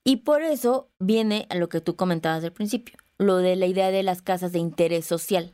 Y 0.04 0.18
por 0.18 0.42
eso 0.42 0.90
viene 1.00 1.48
a 1.50 1.56
lo 1.56 1.70
que 1.70 1.82
tú 1.82 1.96
comentabas 1.96 2.44
al 2.44 2.54
principio, 2.54 2.98
lo 3.18 3.38
de 3.38 3.56
la 3.56 3.66
idea 3.66 3.92
de 3.92 4.04
las 4.04 4.22
casas 4.22 4.52
de 4.52 4.60
interés 4.60 5.06
social, 5.06 5.54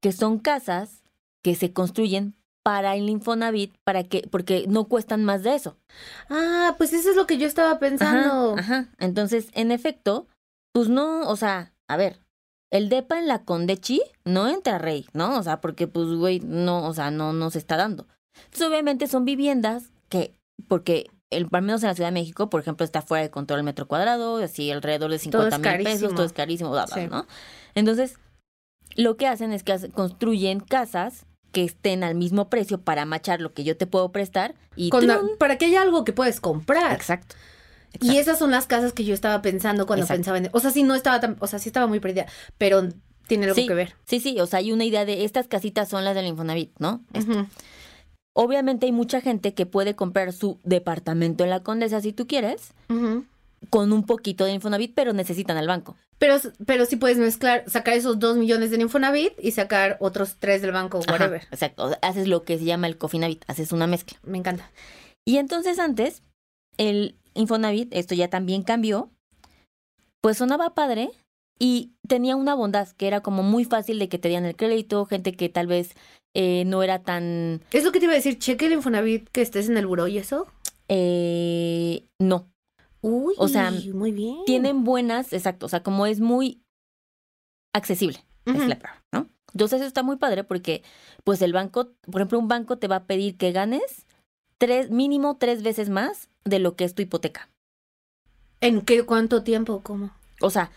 que 0.00 0.12
son 0.12 0.38
casas 0.38 1.02
que 1.42 1.54
se 1.56 1.72
construyen 1.72 2.36
para 2.62 2.94
el 2.94 3.08
Infonavit, 3.08 3.74
para 3.84 4.04
que, 4.04 4.28
porque 4.30 4.66
no 4.68 4.84
cuestan 4.84 5.24
más 5.24 5.42
de 5.42 5.56
eso. 5.56 5.76
Ah, 6.30 6.76
pues 6.78 6.92
eso 6.92 7.10
es 7.10 7.16
lo 7.16 7.26
que 7.26 7.38
yo 7.38 7.46
estaba 7.46 7.78
pensando. 7.78 8.56
Ajá, 8.56 8.88
Entonces, 8.98 9.48
en 9.54 9.72
efecto, 9.72 10.28
pues 10.72 10.88
no, 10.88 11.22
o 11.22 11.36
sea, 11.36 11.72
a 11.88 11.96
ver, 11.96 12.20
el 12.70 12.88
depa 12.88 13.18
en 13.18 13.28
la 13.28 13.44
Condechi 13.44 14.00
no 14.24 14.48
entra 14.48 14.78
rey, 14.78 15.06
¿no? 15.12 15.38
O 15.38 15.42
sea, 15.42 15.60
porque 15.60 15.88
pues, 15.88 16.08
güey, 16.08 16.40
no, 16.40 16.86
o 16.86 16.94
sea, 16.94 17.10
no 17.10 17.32
nos 17.32 17.56
está 17.56 17.76
dando. 17.76 18.06
Entonces, 18.34 18.68
obviamente 18.68 19.06
son 19.06 19.24
viviendas 19.24 19.90
que, 20.08 20.34
porque 20.68 21.06
el, 21.30 21.48
al 21.50 21.62
menos 21.62 21.82
en 21.82 21.88
la 21.88 21.94
Ciudad 21.94 22.08
de 22.08 22.14
México, 22.14 22.50
por 22.50 22.60
ejemplo, 22.60 22.84
está 22.84 23.02
fuera 23.02 23.22
de 23.22 23.30
control 23.30 23.60
el 23.60 23.64
metro 23.64 23.88
cuadrado, 23.88 24.36
así 24.38 24.70
alrededor 24.70 25.10
de 25.10 25.18
50 25.18 25.58
mil 25.58 25.84
pesos, 25.84 26.14
todo 26.14 26.24
es 26.24 26.32
carísimo, 26.32 26.70
bla, 26.70 26.86
bla, 26.86 27.06
¿no? 27.06 27.26
Entonces, 27.74 28.18
lo 28.96 29.16
que 29.16 29.26
hacen 29.26 29.52
es 29.52 29.62
que 29.62 29.90
construyen 29.90 30.60
casas 30.60 31.26
que 31.52 31.64
estén 31.64 32.02
al 32.02 32.14
mismo 32.14 32.48
precio 32.48 32.80
para 32.80 33.04
machar 33.04 33.40
lo 33.40 33.52
que 33.52 33.64
yo 33.64 33.76
te 33.76 33.86
puedo 33.86 34.10
prestar 34.10 34.54
y 34.74 34.90
para 35.38 35.58
que 35.58 35.66
haya 35.66 35.82
algo 35.82 36.04
que 36.04 36.12
puedes 36.12 36.40
comprar. 36.40 36.92
Exacto. 36.94 37.36
Y 38.00 38.16
esas 38.16 38.38
son 38.38 38.50
las 38.50 38.66
casas 38.66 38.94
que 38.94 39.04
yo 39.04 39.12
estaba 39.12 39.42
pensando 39.42 39.86
cuando 39.86 40.06
pensaba 40.06 40.38
en, 40.38 40.48
o 40.52 40.60
sea, 40.60 40.70
sí 40.70 40.82
no 40.82 40.94
estaba 40.94 41.20
tan, 41.20 41.36
o 41.40 41.46
sea, 41.46 41.58
sí 41.58 41.68
estaba 41.68 41.86
muy 41.86 42.00
perdida, 42.00 42.26
pero 42.56 42.88
tiene 43.26 43.44
algo 43.44 43.54
que 43.54 43.74
ver. 43.74 43.94
Sí, 44.06 44.18
sí, 44.18 44.40
o 44.40 44.46
sea, 44.46 44.60
hay 44.60 44.72
una 44.72 44.84
idea 44.84 45.04
de 45.04 45.24
estas 45.24 45.46
casitas 45.46 45.90
son 45.90 46.04
las 46.04 46.14
del 46.14 46.26
Infonavit, 46.26 46.72
¿no? 46.78 47.04
Obviamente 48.34 48.86
hay 48.86 48.92
mucha 48.92 49.20
gente 49.20 49.54
que 49.54 49.66
puede 49.66 49.94
comprar 49.94 50.32
su 50.32 50.58
departamento 50.64 51.44
en 51.44 51.50
la 51.50 51.62
Condesa 51.62 52.00
si 52.00 52.12
tú 52.12 52.26
quieres, 52.26 52.72
con 53.70 53.92
un 53.92 54.04
poquito 54.04 54.44
de 54.44 54.52
Infonavit, 54.52 54.94
pero 54.94 55.12
necesitan 55.12 55.56
al 55.56 55.68
banco. 55.68 55.96
Pero, 56.18 56.36
pero 56.66 56.86
sí 56.86 56.96
puedes 56.96 57.18
mezclar, 57.18 57.64
sacar 57.68 57.94
esos 57.94 58.18
dos 58.18 58.36
millones 58.36 58.70
de 58.70 58.80
Infonavit 58.80 59.32
y 59.38 59.50
sacar 59.50 59.96
otros 60.00 60.36
tres 60.38 60.62
del 60.62 60.72
banco, 60.72 61.00
whatever. 61.08 61.42
exacto, 61.50 61.96
haces 62.00 62.28
lo 62.28 62.44
que 62.44 62.58
se 62.58 62.64
llama 62.64 62.86
el 62.86 62.96
Cofinavit, 62.96 63.44
haces 63.48 63.72
una 63.72 63.86
mezcla. 63.86 64.18
Me 64.22 64.38
encanta. 64.38 64.70
Y 65.26 65.36
entonces 65.38 65.78
antes, 65.78 66.22
el 66.78 67.16
Infonavit, 67.34 67.92
esto 67.92 68.14
ya 68.14 68.28
también 68.28 68.62
cambió, 68.62 69.10
pues 70.20 70.38
sonaba 70.38 70.74
padre 70.74 71.10
y 71.58 71.92
tenía 72.08 72.36
una 72.36 72.54
bondad 72.54 72.88
que 72.96 73.08
era 73.08 73.20
como 73.20 73.42
muy 73.42 73.64
fácil 73.64 73.98
de 73.98 74.08
que 74.08 74.18
te 74.18 74.28
dieran 74.28 74.46
el 74.46 74.56
crédito, 74.56 75.04
gente 75.06 75.32
que 75.32 75.48
tal 75.48 75.66
vez 75.66 75.94
eh, 76.34 76.64
no 76.66 76.82
era 76.82 77.02
tan... 77.02 77.62
Es 77.72 77.84
lo 77.84 77.92
que 77.92 77.98
te 77.98 78.06
iba 78.06 78.12
a 78.12 78.16
decir, 78.16 78.38
cheque 78.38 78.66
el 78.66 78.72
Infonavit 78.72 79.28
que 79.28 79.42
estés 79.42 79.68
en 79.68 79.76
el 79.76 79.86
buró 79.86 80.08
y 80.08 80.18
eso. 80.18 80.46
Eh, 80.88 82.06
no, 82.18 82.52
Uy, 83.02 83.34
o 83.36 83.48
sea, 83.48 83.72
muy 83.92 84.12
bien. 84.12 84.44
Tienen 84.46 84.84
buenas, 84.84 85.32
exacto, 85.32 85.66
o 85.66 85.68
sea, 85.68 85.82
como 85.82 86.06
es 86.06 86.20
muy 86.20 86.62
accesible, 87.74 88.24
es 88.44 88.68
la 88.68 89.02
¿no? 89.12 89.28
Entonces 89.52 89.80
eso 89.80 89.88
está 89.88 90.04
muy 90.04 90.16
padre 90.16 90.44
porque, 90.44 90.82
pues 91.24 91.42
el 91.42 91.52
banco, 91.52 91.90
por 92.10 92.20
ejemplo, 92.20 92.38
un 92.38 92.48
banco 92.48 92.78
te 92.78 92.86
va 92.86 92.96
a 92.96 93.04
pedir 93.04 93.36
que 93.36 93.50
ganes 93.50 94.06
tres, 94.56 94.90
mínimo 94.90 95.36
tres 95.36 95.64
veces 95.64 95.88
más 95.88 96.30
de 96.44 96.60
lo 96.60 96.76
que 96.76 96.84
es 96.84 96.94
tu 96.94 97.02
hipoteca. 97.02 97.48
¿En 98.60 98.82
qué 98.82 99.02
cuánto 99.02 99.42
tiempo? 99.42 99.82
¿Cómo? 99.82 100.12
O 100.40 100.50
sea, 100.50 100.70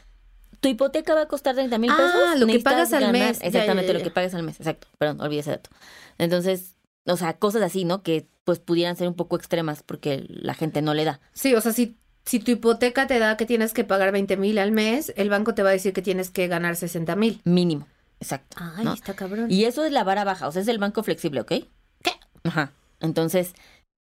tu 0.66 0.70
hipoteca 0.70 1.14
va 1.14 1.22
a 1.22 1.28
costar 1.28 1.54
30 1.54 1.78
mil 1.78 1.92
pesos. 1.92 2.12
Ah, 2.28 2.36
lo 2.36 2.48
que 2.48 2.60
pagas 2.60 2.92
al 2.92 3.12
mes. 3.12 3.38
Exactamente, 3.44 3.94
lo 3.94 4.02
que 4.02 4.10
pagas 4.10 4.34
al 4.34 4.42
mes, 4.42 4.60
exacto. 4.60 4.88
Perdón, 4.98 5.22
olvidé 5.22 5.42
ese 5.42 5.52
dato. 5.52 5.70
Entonces, 6.18 6.76
o 7.06 7.16
sea, 7.18 7.38
cosas 7.38 7.62
así, 7.62 7.86
¿no? 7.86 8.02
Que 8.02 8.28
pues 8.46 8.58
pudieran 8.58 8.96
ser 8.96 9.08
un 9.08 9.14
poco 9.14 9.36
extremas 9.36 9.84
porque 9.84 10.26
la 10.28 10.56
gente 10.56 10.82
no 10.82 10.96
le 10.96 11.06
da. 11.06 11.20
Sí, 11.34 11.54
o 11.54 11.62
sea, 11.62 11.72
si 11.72 12.00
si 12.26 12.40
tu 12.40 12.50
hipoteca 12.50 13.06
te 13.06 13.20
da 13.20 13.38
que 13.38 13.46
tienes 13.46 13.74
que 13.74 13.84
pagar 13.84 14.12
20 14.12 14.38
mil 14.38 14.58
al 14.58 14.72
mes, 14.72 15.14
el 15.18 15.30
banco 15.30 15.54
te 15.54 15.62
va 15.62 15.70
a 15.70 15.74
decir 15.74 15.94
que 15.94 16.02
tienes 16.02 16.32
que 16.32 16.48
ganar 16.48 16.76
60 16.76 17.16
mil. 17.16 17.42
Mínimo. 17.44 17.88
Exacto. 18.20 18.58
Ay, 18.60 18.88
está 18.92 19.14
cabrón. 19.14 19.52
Y 19.52 19.66
eso 19.66 19.86
es 19.86 19.92
la 19.92 20.04
vara 20.04 20.24
baja, 20.24 20.48
o 20.48 20.52
sea, 20.52 20.64
es 20.64 20.68
el 20.68 20.80
banco 20.80 21.04
flexible, 21.04 21.42
¿ok? 21.42 21.54
¿Qué? 22.02 22.14
Ajá. 22.44 22.72
Entonces, 23.00 23.54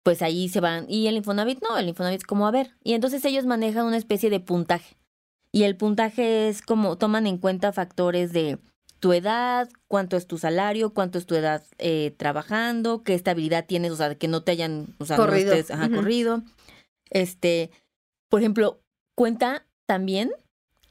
pues 0.02 0.22
ahí 0.22 0.48
se 0.48 0.58
van. 0.58 0.86
Y 0.88 1.06
el 1.06 1.16
Infonavit 1.16 1.62
no, 1.62 1.78
el 1.78 1.88
Infonavit 1.88 2.22
es 2.22 2.26
como 2.26 2.48
a 2.48 2.50
ver. 2.50 2.74
Y 2.82 2.94
entonces 2.94 3.24
ellos 3.24 3.46
manejan 3.46 3.86
una 3.86 3.96
especie 3.96 4.28
de 4.28 4.40
puntaje. 4.40 4.97
Y 5.58 5.64
el 5.64 5.74
puntaje 5.74 6.48
es 6.48 6.62
como 6.62 6.96
toman 6.98 7.26
en 7.26 7.36
cuenta 7.36 7.72
factores 7.72 8.32
de 8.32 8.60
tu 9.00 9.12
edad, 9.12 9.68
cuánto 9.88 10.16
es 10.16 10.28
tu 10.28 10.38
salario, 10.38 10.94
cuánto 10.94 11.18
es 11.18 11.26
tu 11.26 11.34
edad 11.34 11.64
eh, 11.78 12.14
trabajando, 12.16 13.02
qué 13.02 13.14
estabilidad 13.14 13.66
tienes, 13.66 13.90
o 13.90 13.96
sea, 13.96 14.14
que 14.14 14.28
no 14.28 14.44
te 14.44 14.52
hayan, 14.52 14.94
o 14.98 15.04
sea, 15.04 15.16
corrido. 15.16 15.50
No 15.50 15.58
estés, 15.58 15.74
ajá, 15.74 15.90
corrido. 15.90 16.44
Este, 17.10 17.72
por 18.30 18.38
ejemplo, 18.38 18.80
cuenta 19.16 19.66
también 19.88 20.30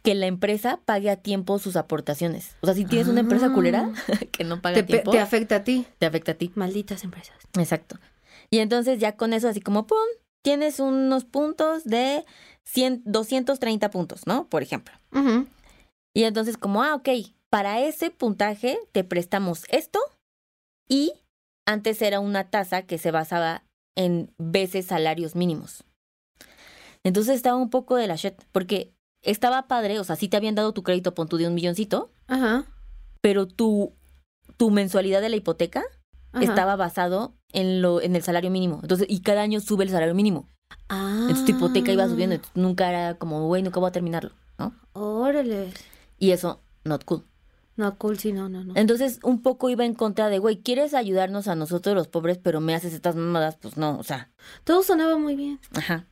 que 0.03 0.15
la 0.15 0.25
empresa 0.25 0.81
pague 0.83 1.11
a 1.11 1.15
tiempo 1.15 1.59
sus 1.59 1.77
aportaciones. 1.77 2.57
O 2.59 2.65
sea, 2.65 2.75
si 2.75 2.83
tienes 2.83 3.07
una 3.07 3.21
empresa 3.21 3.53
culera 3.53 3.93
ah. 3.95 4.17
que 4.33 4.43
no 4.43 4.61
paga 4.61 4.75
te, 4.75 4.81
a 4.81 4.85
tiempo. 4.85 5.11
Te 5.11 5.19
afecta 5.19 5.55
a 5.55 5.63
ti. 5.63 5.87
Te 5.97 6.07
afecta 6.07 6.33
a 6.33 6.35
ti. 6.35 6.51
Malditas 6.55 7.05
empresas. 7.05 7.37
Exacto. 7.57 7.99
Y 8.49 8.59
entonces 8.59 8.99
ya 8.99 9.15
con 9.15 9.31
eso, 9.31 9.47
así 9.47 9.61
como, 9.61 9.87
¡pum! 9.87 9.97
Tienes 10.43 10.81
unos 10.81 11.23
puntos 11.23 11.85
de 11.85 12.25
100, 12.67 13.03
230 13.05 13.89
puntos, 13.89 14.27
¿no? 14.27 14.47
Por 14.49 14.61
ejemplo. 14.61 14.93
Y 16.13 16.23
entonces 16.23 16.57
como, 16.57 16.83
ah, 16.83 16.95
ok, 16.95 17.09
para 17.49 17.79
ese 17.79 18.11
puntaje 18.11 18.77
te 18.91 19.03
prestamos 19.03 19.63
esto 19.69 19.99
y 20.89 21.13
antes 21.65 22.01
era 22.01 22.19
una 22.19 22.49
tasa 22.49 22.81
que 22.83 22.97
se 22.97 23.11
basaba 23.11 23.63
en 23.95 24.33
veces 24.37 24.85
salarios 24.87 25.35
mínimos. 25.35 25.83
Entonces 27.03 27.35
estaba 27.35 27.55
un 27.55 27.69
poco 27.69 27.95
de 27.95 28.07
la 28.07 28.15
shit, 28.15 28.35
porque 28.51 28.93
estaba 29.21 29.67
padre, 29.67 29.99
o 29.99 30.03
sea, 30.03 30.15
sí 30.15 30.27
te 30.27 30.37
habían 30.37 30.55
dado 30.55 30.73
tu 30.73 30.83
crédito, 30.83 31.13
pon 31.13 31.27
de 31.27 31.47
un 31.47 31.53
milloncito, 31.53 32.11
Ajá. 32.27 32.65
pero 33.21 33.47
tu, 33.47 33.93
tu 34.57 34.71
mensualidad 34.71 35.21
de 35.21 35.29
la 35.29 35.37
hipoteca 35.37 35.83
estaba 36.41 36.75
basado 36.75 37.33
en, 37.53 37.81
lo, 37.81 38.01
en 38.01 38.15
el 38.15 38.23
salario 38.23 38.51
mínimo. 38.51 38.79
Entonces, 38.81 39.07
y 39.09 39.21
cada 39.21 39.41
año 39.41 39.59
sube 39.61 39.85
el 39.85 39.89
salario 39.89 40.13
mínimo. 40.13 40.49
Ah. 40.89 41.17
Entonces 41.21 41.45
tu 41.45 41.51
hipoteca 41.51 41.91
iba 41.91 42.07
subiendo, 42.07 42.37
nunca 42.55 42.89
era 42.89 43.15
como, 43.15 43.47
güey, 43.47 43.63
nunca 43.63 43.79
voy 43.79 43.89
a 43.89 43.91
terminarlo, 43.91 44.31
¿no? 44.57 44.73
Órale. 44.93 45.73
Y 46.17 46.31
eso, 46.31 46.61
not 46.83 47.03
cool. 47.03 47.23
No, 47.75 47.95
cool, 47.99 48.17
sí, 48.17 48.33
no, 48.33 48.49
no, 48.49 48.63
no. 48.63 48.73
Entonces, 48.75 49.19
un 49.21 49.43
poco 49.43 49.69
iba 49.69 49.85
en 49.85 49.93
contra 49.93 50.29
de, 50.29 50.39
güey, 50.39 50.57
quieres 50.57 50.95
ayudarnos 50.95 51.47
a 51.47 51.53
nosotros 51.53 51.95
los 51.95 52.07
pobres, 52.07 52.39
pero 52.39 52.59
me 52.59 52.73
haces 52.73 52.91
estas 52.91 53.15
mamadas, 53.15 53.57
pues 53.57 53.77
no, 53.77 53.99
o 53.99 54.03
sea. 54.03 54.31
Todo 54.63 54.81
sonaba 54.81 55.17
muy 55.19 55.35
bien. 55.35 55.59
Ajá. 55.75 56.07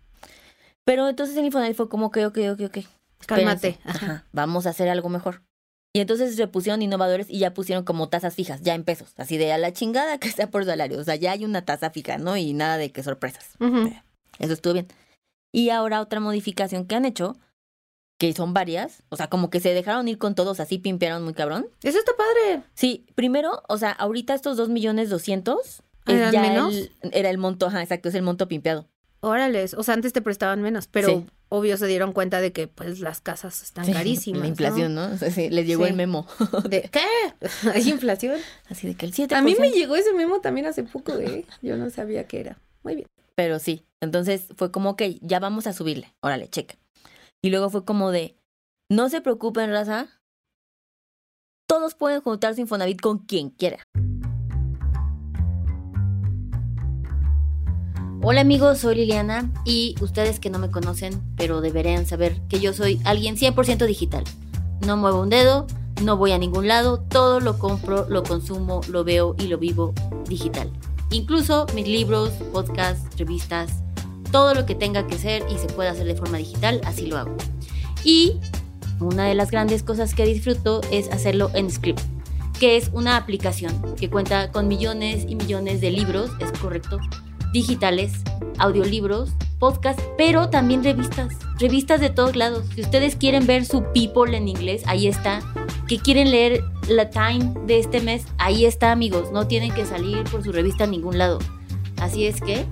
Pero 0.84 1.10
entonces 1.10 1.36
el 1.36 1.46
Infonavit 1.46 1.76
fue 1.76 1.90
como 1.90 2.12
que, 2.12 2.28
ok, 2.28 2.38
ok, 2.52 2.62
ok. 2.68 2.78
Cálmate. 3.26 3.80
Ajá. 3.84 4.26
Vamos 4.32 4.68
a 4.68 4.70
hacer 4.70 4.90
algo 4.90 5.10
mejor. 5.10 5.42
Y 5.92 6.02
entonces 6.02 6.36
se 6.36 6.48
pusieron 6.48 6.84
innovadores 6.84 7.28
y 7.30 7.40
ya 7.40 7.54
pusieron 7.54 7.84
como 7.84 8.10
tasas 8.10 8.36
fijas, 8.36 8.62
ya 8.62 8.76
en 8.76 8.84
pesos. 8.84 9.14
Así 9.18 9.38
de 9.38 9.52
a 9.52 9.58
la 9.58 9.74
chingada 9.74 10.20
que 10.20 10.30
sea 10.30 10.52
por 10.52 10.66
salario. 10.66 11.00
O 11.00 11.04
sea, 11.04 11.16
ya 11.16 11.32
hay 11.32 11.46
una 11.46 11.64
tasa 11.64 11.90
fija, 11.90 12.20
¿no? 12.20 12.38
Y 12.38 12.54
nada 12.54 12.78
de 12.78 12.92
que 12.92 13.02
sorpresas. 13.02 13.56
Eso 14.40 14.54
estuvo 14.54 14.74
bien. 14.74 14.88
Y 15.52 15.70
ahora 15.70 16.02
otra 16.02 16.20
modificación 16.20 16.86
que 16.86 16.96
han 16.96 17.06
hecho, 17.06 17.38
que 18.18 18.34
son 18.34 18.54
varias, 18.54 19.04
o 19.10 19.16
sea, 19.16 19.28
como 19.28 19.50
que 19.50 19.60
se 19.60 19.74
dejaron 19.74 20.08
ir 20.08 20.18
con 20.18 20.36
todos, 20.36 20.60
así 20.60 20.80
pimpearon 20.80 21.24
muy 21.24 21.34
cabrón. 21.34 21.68
Eso 21.84 21.98
está 21.98 22.12
padre. 22.16 22.64
Sí, 22.74 23.06
primero, 23.16 23.64
o 23.68 23.78
sea, 23.78 23.92
ahorita 23.92 24.34
estos 24.34 24.58
dos 24.58 24.70
millones 24.70 25.10
doscientos 25.10 25.82
es 26.08 26.32
ya 26.32 26.42
menos? 26.42 26.92
era 27.12 27.30
el 27.30 27.38
monto, 27.38 27.68
ajá, 27.68 27.82
exacto, 27.82 28.10
es 28.10 28.16
el 28.16 28.22
monto 28.22 28.48
pimpeado. 28.48 28.88
Órale, 29.22 29.66
o 29.76 29.84
sea, 29.84 29.96
antes 29.96 30.14
te 30.14 30.22
prestaban 30.22 30.62
menos, 30.62 30.88
pero 30.88 31.26
obvio 31.50 31.78
se 31.78 31.88
dieron 31.88 32.14
cuenta 32.14 32.42
de 32.42 32.52
que 32.52 32.68
pues 32.68 33.00
las 33.00 33.22
casas 33.22 33.64
están 33.64 33.92
carísimas. 33.92 34.42
La 34.42 34.48
inflación, 34.48 34.94
¿no? 34.94 35.06
O 35.06 35.18
sea, 35.18 35.32
sí, 35.32 35.50
les 35.50 35.66
llegó 35.66 35.86
el 35.88 35.96
memo. 35.96 36.28
¿De 36.70 36.90
qué? 36.92 37.02
¿Hay 37.74 37.90
inflación? 37.90 38.40
Así 38.70 38.88
de 38.88 38.96
que 38.96 39.06
el 39.06 39.14
7%. 39.14 39.34
A 39.34 39.42
mí 39.42 39.56
me 39.60 39.72
llegó 39.72 39.96
ese 39.96 40.14
memo 40.14 40.42
también 40.42 40.68
hace 40.68 40.84
poco, 40.84 41.14
¿eh? 41.14 41.46
Yo 41.62 41.76
no 41.76 41.90
sabía 41.90 42.28
qué 42.28 42.42
era. 42.42 42.60
Muy 42.84 42.96
bien. 42.96 43.08
Pero 43.36 43.60
sí, 43.60 43.86
entonces 44.02 44.48
fue 44.56 44.72
como, 44.72 44.92
ok, 44.92 45.04
ya 45.22 45.40
vamos 45.40 45.68
a 45.68 45.74
subirle. 45.74 46.14
Órale, 46.22 46.50
checa. 46.50 46.76
Y 47.44 47.50
luego 47.50 47.70
fue 47.70 47.84
como 47.84 48.12
de, 48.12 48.38
no 48.90 49.10
se 49.10 49.22
preocupen, 49.22 49.72
raza. 49.72 50.08
Todos 51.68 51.96
pueden 51.96 52.22
juntarse 52.22 52.62
Infonavit 52.62 53.02
con 53.02 53.20
quien 53.20 53.50
quiera. 53.50 53.84
Hola 58.22 58.42
amigos, 58.42 58.80
soy 58.80 58.96
Liliana 58.96 59.52
y 59.66 59.96
ustedes 60.02 60.40
que 60.40 60.50
no 60.50 60.58
me 60.58 60.72
conocen, 60.72 61.22
pero 61.36 61.62
deberían 61.62 62.08
saber 62.08 62.42
que 62.48 62.60
yo 62.60 62.74
soy 62.74 63.00
alguien 63.06 63.36
100% 63.36 63.86
digital. 63.86 64.24
No 64.86 64.98
muevo 64.98 65.22
un 65.22 65.30
dedo, 65.30 65.68
no 66.02 66.18
voy 66.18 66.32
a 66.32 66.40
ningún 66.40 66.68
lado, 66.68 67.00
todo 67.02 67.40
lo 67.40 67.60
compro, 67.60 68.10
lo 68.10 68.24
consumo, 68.24 68.82
lo 68.90 69.04
veo 69.04 69.36
y 69.38 69.48
lo 69.48 69.60
vivo 69.60 69.94
digital. 70.28 70.72
Incluso 71.12 71.66
mis 71.74 71.88
libros, 71.88 72.32
podcasts, 72.52 73.18
revistas, 73.18 73.84
todo 74.32 74.54
lo 74.54 74.66
que 74.66 74.76
tenga 74.76 75.08
que 75.08 75.18
ser 75.18 75.44
y 75.50 75.58
se 75.58 75.68
pueda 75.68 75.92
hacer 75.92 76.06
de 76.06 76.16
forma 76.16 76.38
digital, 76.38 76.82
así 76.86 77.06
lo 77.08 77.18
hago. 77.18 77.36
Y 78.04 78.34
una 79.00 79.26
de 79.26 79.36
las 79.36 79.52
grandes 79.52 79.84
cosas 79.84 80.14
que 80.14 80.26
disfruto 80.26 80.82
es 80.92 81.10
hacerlo 81.12 81.52
en 81.54 81.70
Script, 81.70 82.02
que 82.60 82.78
es 82.78 82.90
una 82.94 83.18
aplicación 83.18 83.74
que 83.96 84.10
cuenta 84.10 84.52
con 84.52 84.68
millones 84.68 85.26
y 85.28 85.36
millones 85.36 85.82
de 85.82 85.92
libros, 85.92 86.32
es 86.40 86.52
correcto, 86.60 87.00
digitales, 87.54 88.14
audiolibros, 88.58 89.32
podcasts, 89.60 90.04
pero 90.18 90.50
también 90.50 90.84
revistas, 90.84 91.34
revistas 91.60 92.02
de 92.02 92.10
todos 92.10 92.36
lados. 92.36 92.66
Si 92.76 92.82
ustedes 92.82 93.16
quieren 93.16 93.48
ver 93.48 93.66
su 93.66 93.84
People 93.94 94.36
en 94.36 94.48
inglés, 94.48 94.84
ahí 94.86 95.08
está. 95.08 95.40
Que 95.88 96.00
quieren 96.00 96.32
leer 96.32 96.64
la 96.90 97.10
Time 97.10 97.54
de 97.66 97.80
este 97.80 98.02
mes, 98.02 98.26
ahí 98.38 98.66
está 98.66 98.92
amigos, 98.92 99.32
no 99.32 99.48
tienen 99.48 99.72
que 99.72 99.86
salir 99.86 100.24
por 100.26 100.44
su 100.44 100.52
revista 100.52 100.86
a 100.86 100.88
ningún 100.88 101.18
lado. 101.18 101.40
Así 101.98 102.26
es 102.26 102.42
que 102.42 102.66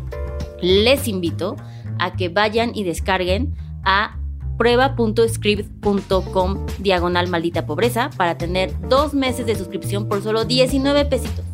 les 0.61 1.07
invito 1.07 1.55
a 1.99 2.13
que 2.13 2.29
vayan 2.29 2.71
y 2.75 2.83
descarguen 2.83 3.55
a 3.83 4.17
prueba.script.com 4.57 6.65
diagonal 6.79 7.27
maldita 7.27 7.65
pobreza 7.65 8.09
para 8.17 8.37
tener 8.37 8.73
dos 8.87 9.13
meses 9.13 9.45
de 9.45 9.55
suscripción 9.55 10.07
por 10.07 10.21
solo 10.21 10.45
19 10.45 11.05
pesitos. 11.05 11.45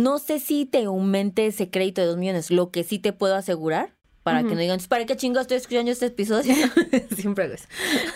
no 0.03 0.19
sé 0.19 0.39
si 0.41 0.67
te 0.67 0.85
aumente 0.85 1.47
ese 1.47 1.71
crédito 1.71 2.01
de 2.01 2.07
dos 2.09 2.17
millones. 2.17 2.51
Lo 2.51 2.71
que 2.71 2.85
sí 2.85 2.99
te 2.99 3.13
puedo 3.13 3.35
asegurar, 3.35 3.95
para 4.23 4.43
que 4.43 4.55
no 4.55 4.61
digan, 4.61 4.81
¿para 4.89 5.07
qué 5.07 5.17
chingo 5.17 5.39
estoy 5.39 5.59
escuchando 5.59 5.91
este 5.91 6.07
episodio? 6.07 6.55
Siempre 7.17 7.45
hago 7.45 7.55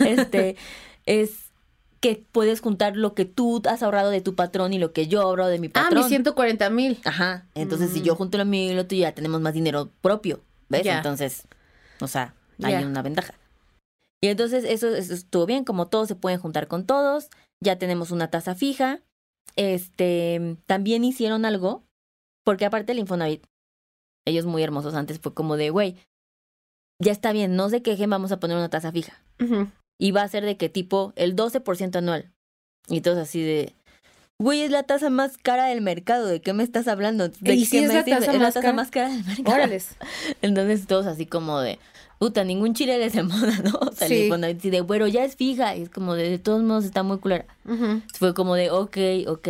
Este, 0.01 0.57
es 1.07 1.51
que 2.01 2.25
puedes 2.33 2.61
juntar 2.61 2.97
lo 2.97 3.15
que 3.15 3.27
tú 3.27 3.63
has 3.69 3.83
ahorrado 3.83 4.11
de 4.11 4.21
tu 4.21 4.35
patrón 4.35 4.73
y 4.73 4.79
lo 4.79 4.93
que 4.93 5.07
yo 5.07 5.21
he 5.21 5.23
ahorrado 5.23 5.51
de 5.51 5.59
mi 5.59 5.69
patrón. 5.69 5.99
Ah, 5.99 6.01
mis 6.01 6.09
140 6.09 6.71
mil. 6.71 7.01
Ajá. 7.05 7.47
Entonces, 7.55 7.93
si 7.93 8.03
yo 8.03 8.15
mm. 8.15 8.17
junto 8.17 8.39
lo 8.39 8.45
mío 8.45 8.73
y 8.73 8.75
lo 8.75 8.87
tuyo, 8.87 9.03
ya 9.03 9.15
tenemos 9.15 9.41
más 9.41 9.55
dinero 9.55 9.91
propio. 10.01 10.41
¿Ves? 10.69 10.87
Entonces, 10.87 11.47
o 12.01 12.09
sea, 12.09 12.35
hay 12.63 12.83
una 12.85 13.03
ventaja. 13.03 13.35
Y 14.23 14.29
entonces 14.29 14.65
eso, 14.65 14.89
eso, 14.89 15.15
estuvo 15.15 15.47
bien, 15.47 15.65
como 15.65 15.89
todos 15.89 16.09
se 16.09 16.15
pueden 16.15 16.39
juntar 16.39 16.69
con 16.69 16.85
todos, 16.85 17.31
ya 17.61 17.79
tenemos 17.79 18.11
una 18.11 18.29
tasa 18.29 18.55
fija, 18.55 19.01
este, 19.57 20.57
también 20.67 21.05
hicieron 21.05 21.45
algo, 21.45 21.85
porque 22.45 22.65
aparte 22.65 22.93
del 22.93 23.01
Infonavit, 23.01 23.45
ellos 24.27 24.47
muy 24.47 24.63
hermosos 24.63 24.95
antes 24.95 25.19
fue 25.21 25.35
como 25.35 25.57
de, 25.57 25.71
güey, 25.71 25.97
ya 27.01 27.13
está 27.13 27.33
bien, 27.33 27.57
no 27.57 27.69
se 27.69 27.83
quejen, 27.83 28.11
vamos 28.11 28.33
a 28.33 28.41
poner 28.41 28.57
una 28.57 28.69
tasa 28.71 28.93
fija. 28.93 29.23
Y 29.99 30.13
va 30.13 30.23
a 30.23 30.29
ser 30.29 30.45
de 30.45 30.57
que 30.57 30.69
tipo 30.69 31.13
el 31.17 31.35
12% 31.35 31.97
anual. 31.97 32.31
Y 32.89 33.01
todos 33.01 33.19
así 33.19 33.43
de, 33.43 33.75
güey, 34.39 34.63
es 34.63 34.71
la 34.71 34.83
tasa 34.83 35.11
más 35.11 35.39
cara 35.39 35.67
del 35.67 35.81
mercado, 35.81 36.27
¿de 36.27 36.41
qué 36.41 36.53
me 36.53 36.63
estás 36.63 36.89
hablando? 36.89 37.29
¿De 37.29 37.55
¿Y 37.55 37.67
qué 37.67 37.85
es 37.85 37.93
la 37.93 38.05
tasa, 38.05 38.33
más, 38.39 38.55
cara? 38.55 38.73
más 38.73 38.91
cara 38.91 39.09
del 39.09 39.25
mercado? 39.25 39.55
Órales. 39.55 39.97
Entonces 40.43 40.87
todos 40.87 41.07
así 41.07 41.27
como 41.27 41.61
de, 41.61 41.79
puta, 42.21 42.45
ningún 42.45 42.75
chile 42.75 42.99
de 42.99 43.09
semana, 43.09 43.61
¿no? 43.65 43.79
O 43.81 43.93
sea, 43.93 44.07
sí. 44.07 44.29
cuando 44.29 44.47
de, 44.47 44.81
bueno, 44.83 45.09
ya 45.09 45.25
es 45.25 45.37
fija, 45.37 45.75
y 45.75 45.83
es 45.83 45.89
como 45.89 46.15
de, 46.15 46.29
de 46.29 46.39
todos 46.39 46.63
modos 46.63 46.85
está 46.85 47.03
muy 47.03 47.19
culera. 47.19 47.47
Fue 48.13 48.35
como 48.35 48.55
de, 48.55 48.71
ok, 48.71 48.99
ok. 49.27 49.49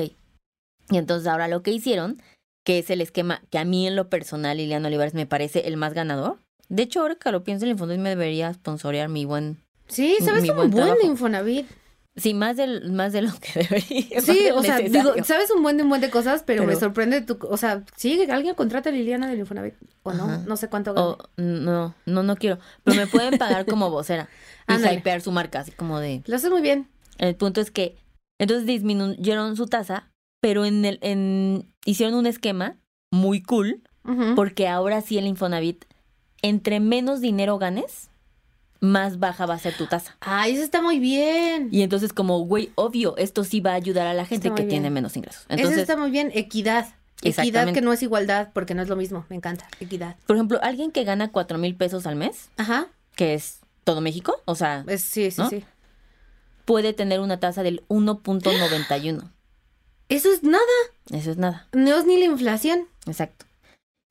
Y 0.90 0.96
entonces 0.96 1.26
ahora 1.26 1.48
lo 1.48 1.62
que 1.62 1.72
hicieron, 1.72 2.22
que 2.64 2.78
es 2.78 2.88
el 2.90 3.00
esquema 3.00 3.42
que 3.50 3.58
a 3.58 3.64
mí 3.64 3.88
en 3.88 3.96
lo 3.96 4.08
personal, 4.08 4.56
Liliana 4.56 4.86
Olivares, 4.86 5.14
me 5.14 5.26
parece 5.26 5.66
el 5.66 5.76
más 5.76 5.94
ganador. 5.94 6.38
De 6.68 6.84
hecho, 6.84 7.00
ahora 7.00 7.16
que 7.16 7.32
lo 7.32 7.42
pienso, 7.42 7.64
el 7.64 7.72
Infonavit 7.72 8.00
me 8.00 8.10
debería 8.10 8.54
sponsorear 8.54 9.08
mi 9.08 9.24
buen. 9.24 9.58
Sí, 9.88 10.16
sabes 10.20 10.48
un 10.48 10.70
buen 10.70 10.96
Infonavit. 11.02 11.66
Sí, 12.16 12.34
más 12.34 12.56
de, 12.56 12.80
más 12.90 13.12
de 13.12 13.22
lo 13.22 13.30
que 13.40 13.60
debería. 13.60 14.20
Sí, 14.20 14.50
o 14.52 14.62
sea, 14.62 14.78
digo, 14.78 15.12
sabes 15.24 15.50
un 15.50 15.62
buen 15.62 15.76
de 15.76 15.84
un 15.84 15.88
buen 15.88 16.00
de 16.00 16.10
cosas, 16.10 16.42
pero, 16.44 16.64
me 16.64 16.76
sorprende 16.76 17.20
tu, 17.20 17.38
o 17.48 17.56
sea, 17.56 17.84
sí, 17.96 18.20
alguien 18.30 18.54
contrata 18.54 18.90
a 18.90 18.92
Liliana 18.92 19.28
del 19.28 19.38
Infonavit 19.38 19.74
o 20.02 20.12
no, 20.12 20.38
no 20.38 20.56
sé 20.56 20.68
cuánto 20.68 20.92
gana. 20.92 21.16
no, 21.36 21.94
no, 22.06 22.22
no 22.22 22.36
quiero, 22.36 22.58
pero 22.84 22.96
me 22.96 23.06
pueden 23.06 23.38
pagar 23.38 23.64
como 23.64 23.90
vocera 23.90 24.28
y 24.68 24.94
hypear 24.94 25.20
su 25.20 25.32
marca, 25.32 25.60
así 25.60 25.70
como 25.72 26.00
de. 26.00 26.22
Lo 26.26 26.36
hace 26.36 26.50
muy 26.50 26.62
bien. 26.62 26.88
El 27.18 27.36
punto 27.36 27.60
es 27.60 27.70
que 27.70 27.96
entonces 28.38 28.66
disminuyeron 28.66 29.56
su 29.56 29.66
tasa, 29.66 30.10
pero 30.40 30.64
en 30.64 30.84
el, 30.84 30.98
en 31.02 31.70
hicieron 31.84 32.14
un 32.14 32.26
esquema 32.26 32.76
muy 33.12 33.42
cool, 33.42 33.82
porque 34.34 34.66
ahora 34.66 35.00
sí 35.02 35.18
el 35.18 35.26
Infonavit, 35.26 35.84
entre 36.42 36.80
menos 36.80 37.20
dinero 37.20 37.58
ganes, 37.58 38.09
más 38.80 39.18
baja 39.18 39.46
va 39.46 39.54
a 39.54 39.58
ser 39.58 39.76
tu 39.76 39.86
tasa. 39.86 40.16
Ay, 40.20 40.54
eso 40.54 40.62
está 40.62 40.82
muy 40.82 40.98
bien. 40.98 41.68
Y 41.70 41.82
entonces 41.82 42.12
como, 42.12 42.38
güey, 42.40 42.72
obvio, 42.74 43.16
esto 43.18 43.44
sí 43.44 43.60
va 43.60 43.72
a 43.72 43.74
ayudar 43.74 44.06
a 44.06 44.14
la 44.14 44.24
gente 44.24 44.52
que 44.52 44.64
tiene 44.64 44.90
menos 44.90 45.16
ingresos. 45.16 45.44
Entonces, 45.48 45.72
eso 45.72 45.80
está 45.82 45.96
muy 45.96 46.10
bien, 46.10 46.30
equidad. 46.34 46.88
Equidad 47.22 47.72
que 47.72 47.82
no 47.82 47.92
es 47.92 48.02
igualdad, 48.02 48.48
porque 48.54 48.74
no 48.74 48.82
es 48.82 48.88
lo 48.88 48.96
mismo, 48.96 49.26
me 49.28 49.36
encanta, 49.36 49.68
equidad. 49.78 50.16
Por 50.26 50.36
ejemplo, 50.36 50.58
alguien 50.62 50.90
que 50.90 51.04
gana 51.04 51.30
cuatro 51.30 51.58
mil 51.58 51.76
pesos 51.76 52.06
al 52.06 52.16
mes, 52.16 52.48
Ajá. 52.56 52.86
que 53.14 53.34
es 53.34 53.58
todo 53.84 54.00
México, 54.00 54.40
o 54.46 54.54
sea, 54.54 54.84
sí, 54.96 55.30
sí, 55.30 55.42
sí. 55.50 55.64
Puede 56.64 56.92
tener 56.94 57.20
una 57.20 57.38
tasa 57.40 57.62
del 57.62 57.82
1.91. 57.88 59.30
Eso 60.08 60.32
es 60.32 60.42
nada. 60.42 60.64
Eso 61.10 61.30
es 61.30 61.36
nada. 61.36 61.68
No 61.72 61.98
es 61.98 62.06
ni 62.06 62.18
la 62.18 62.24
inflación. 62.26 62.86
Exacto. 63.06 63.44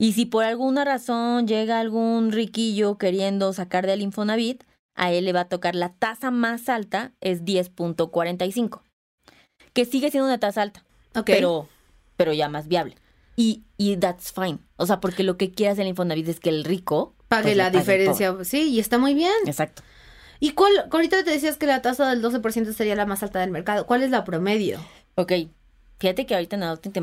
Y 0.01 0.13
si 0.13 0.25
por 0.25 0.45
alguna 0.45 0.85
razón 0.85 1.45
llega 1.45 1.79
algún 1.79 2.31
riquillo 2.31 2.97
queriendo 2.97 3.51
sacar 3.51 3.85
del 3.85 4.01
Infonavit, 4.01 4.63
a 4.95 5.11
él 5.11 5.25
le 5.25 5.33
va 5.33 5.41
a 5.41 5.49
tocar 5.49 5.75
la 5.75 5.89
tasa 5.89 6.31
más 6.31 6.69
alta, 6.69 7.11
es 7.19 7.43
10.45. 7.43 8.81
Que 9.73 9.85
sigue 9.85 10.09
siendo 10.09 10.27
una 10.27 10.39
tasa 10.39 10.61
alta. 10.61 10.85
Pero, 11.25 11.67
pero 12.15 12.31
ya 12.31 12.47
más 12.47 12.69
viable. 12.69 12.95
Y, 13.35 13.63
y 13.77 13.97
that's 13.97 14.31
fine. 14.31 14.59
O 14.77 14.85
sea, 14.85 15.01
porque 15.01 15.23
lo 15.23 15.37
que 15.37 15.51
quiere 15.51 15.73
hacer 15.73 15.83
el 15.83 15.89
Infonavit 15.89 16.29
es 16.29 16.39
que 16.39 16.49
el 16.49 16.63
rico 16.63 17.13
pague 17.27 17.43
pues, 17.43 17.57
la 17.57 17.69
diferencia. 17.69 18.37
Sí, 18.43 18.69
y 18.69 18.79
está 18.79 18.97
muy 18.97 19.13
bien. 19.13 19.31
Exacto. 19.45 19.83
¿Y 20.39 20.51
cuál? 20.51 20.71
Ahorita 20.91 21.23
te 21.25 21.31
decías 21.31 21.57
que 21.57 21.65
la 21.65 21.81
tasa 21.81 22.09
del 22.09 22.23
12% 22.23 22.71
sería 22.71 22.95
la 22.95 23.05
más 23.05 23.21
alta 23.21 23.39
del 23.39 23.51
mercado. 23.51 23.85
¿Cuál 23.85 24.03
es 24.03 24.11
la 24.11 24.23
promedio? 24.23 24.79
Ok, 25.15 25.33
Fíjate 25.99 26.25
que 26.25 26.33
ahorita 26.33 26.55
en 26.55 26.63
Adopting 26.63 26.93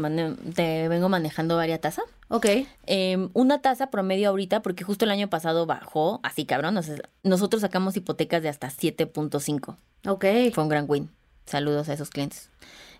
te, 0.54 0.88
vengo 0.88 1.10
manejando 1.10 1.56
varias 1.56 1.82
tasas. 1.82 2.06
Ok. 2.28 2.46
Em, 2.86 3.28
una 3.34 3.60
tasa 3.60 3.90
promedio 3.90 4.30
ahorita, 4.30 4.62
porque 4.62 4.84
justo 4.84 5.04
el 5.04 5.10
año 5.10 5.28
pasado 5.28 5.66
bajó, 5.66 6.20
así 6.22 6.46
cabrón. 6.46 6.80
nosotros 7.22 7.60
sacamos 7.60 7.94
hipotecas 7.96 8.42
de 8.42 8.48
hasta 8.48 8.68
7.5. 8.68 9.76
Ok. 10.06 10.24
Fue 10.54 10.62
un 10.62 10.70
gran 10.70 10.86
win. 10.88 11.10
Saludos 11.44 11.90
a 11.90 11.92
esos 11.92 12.08
clientes. 12.08 12.48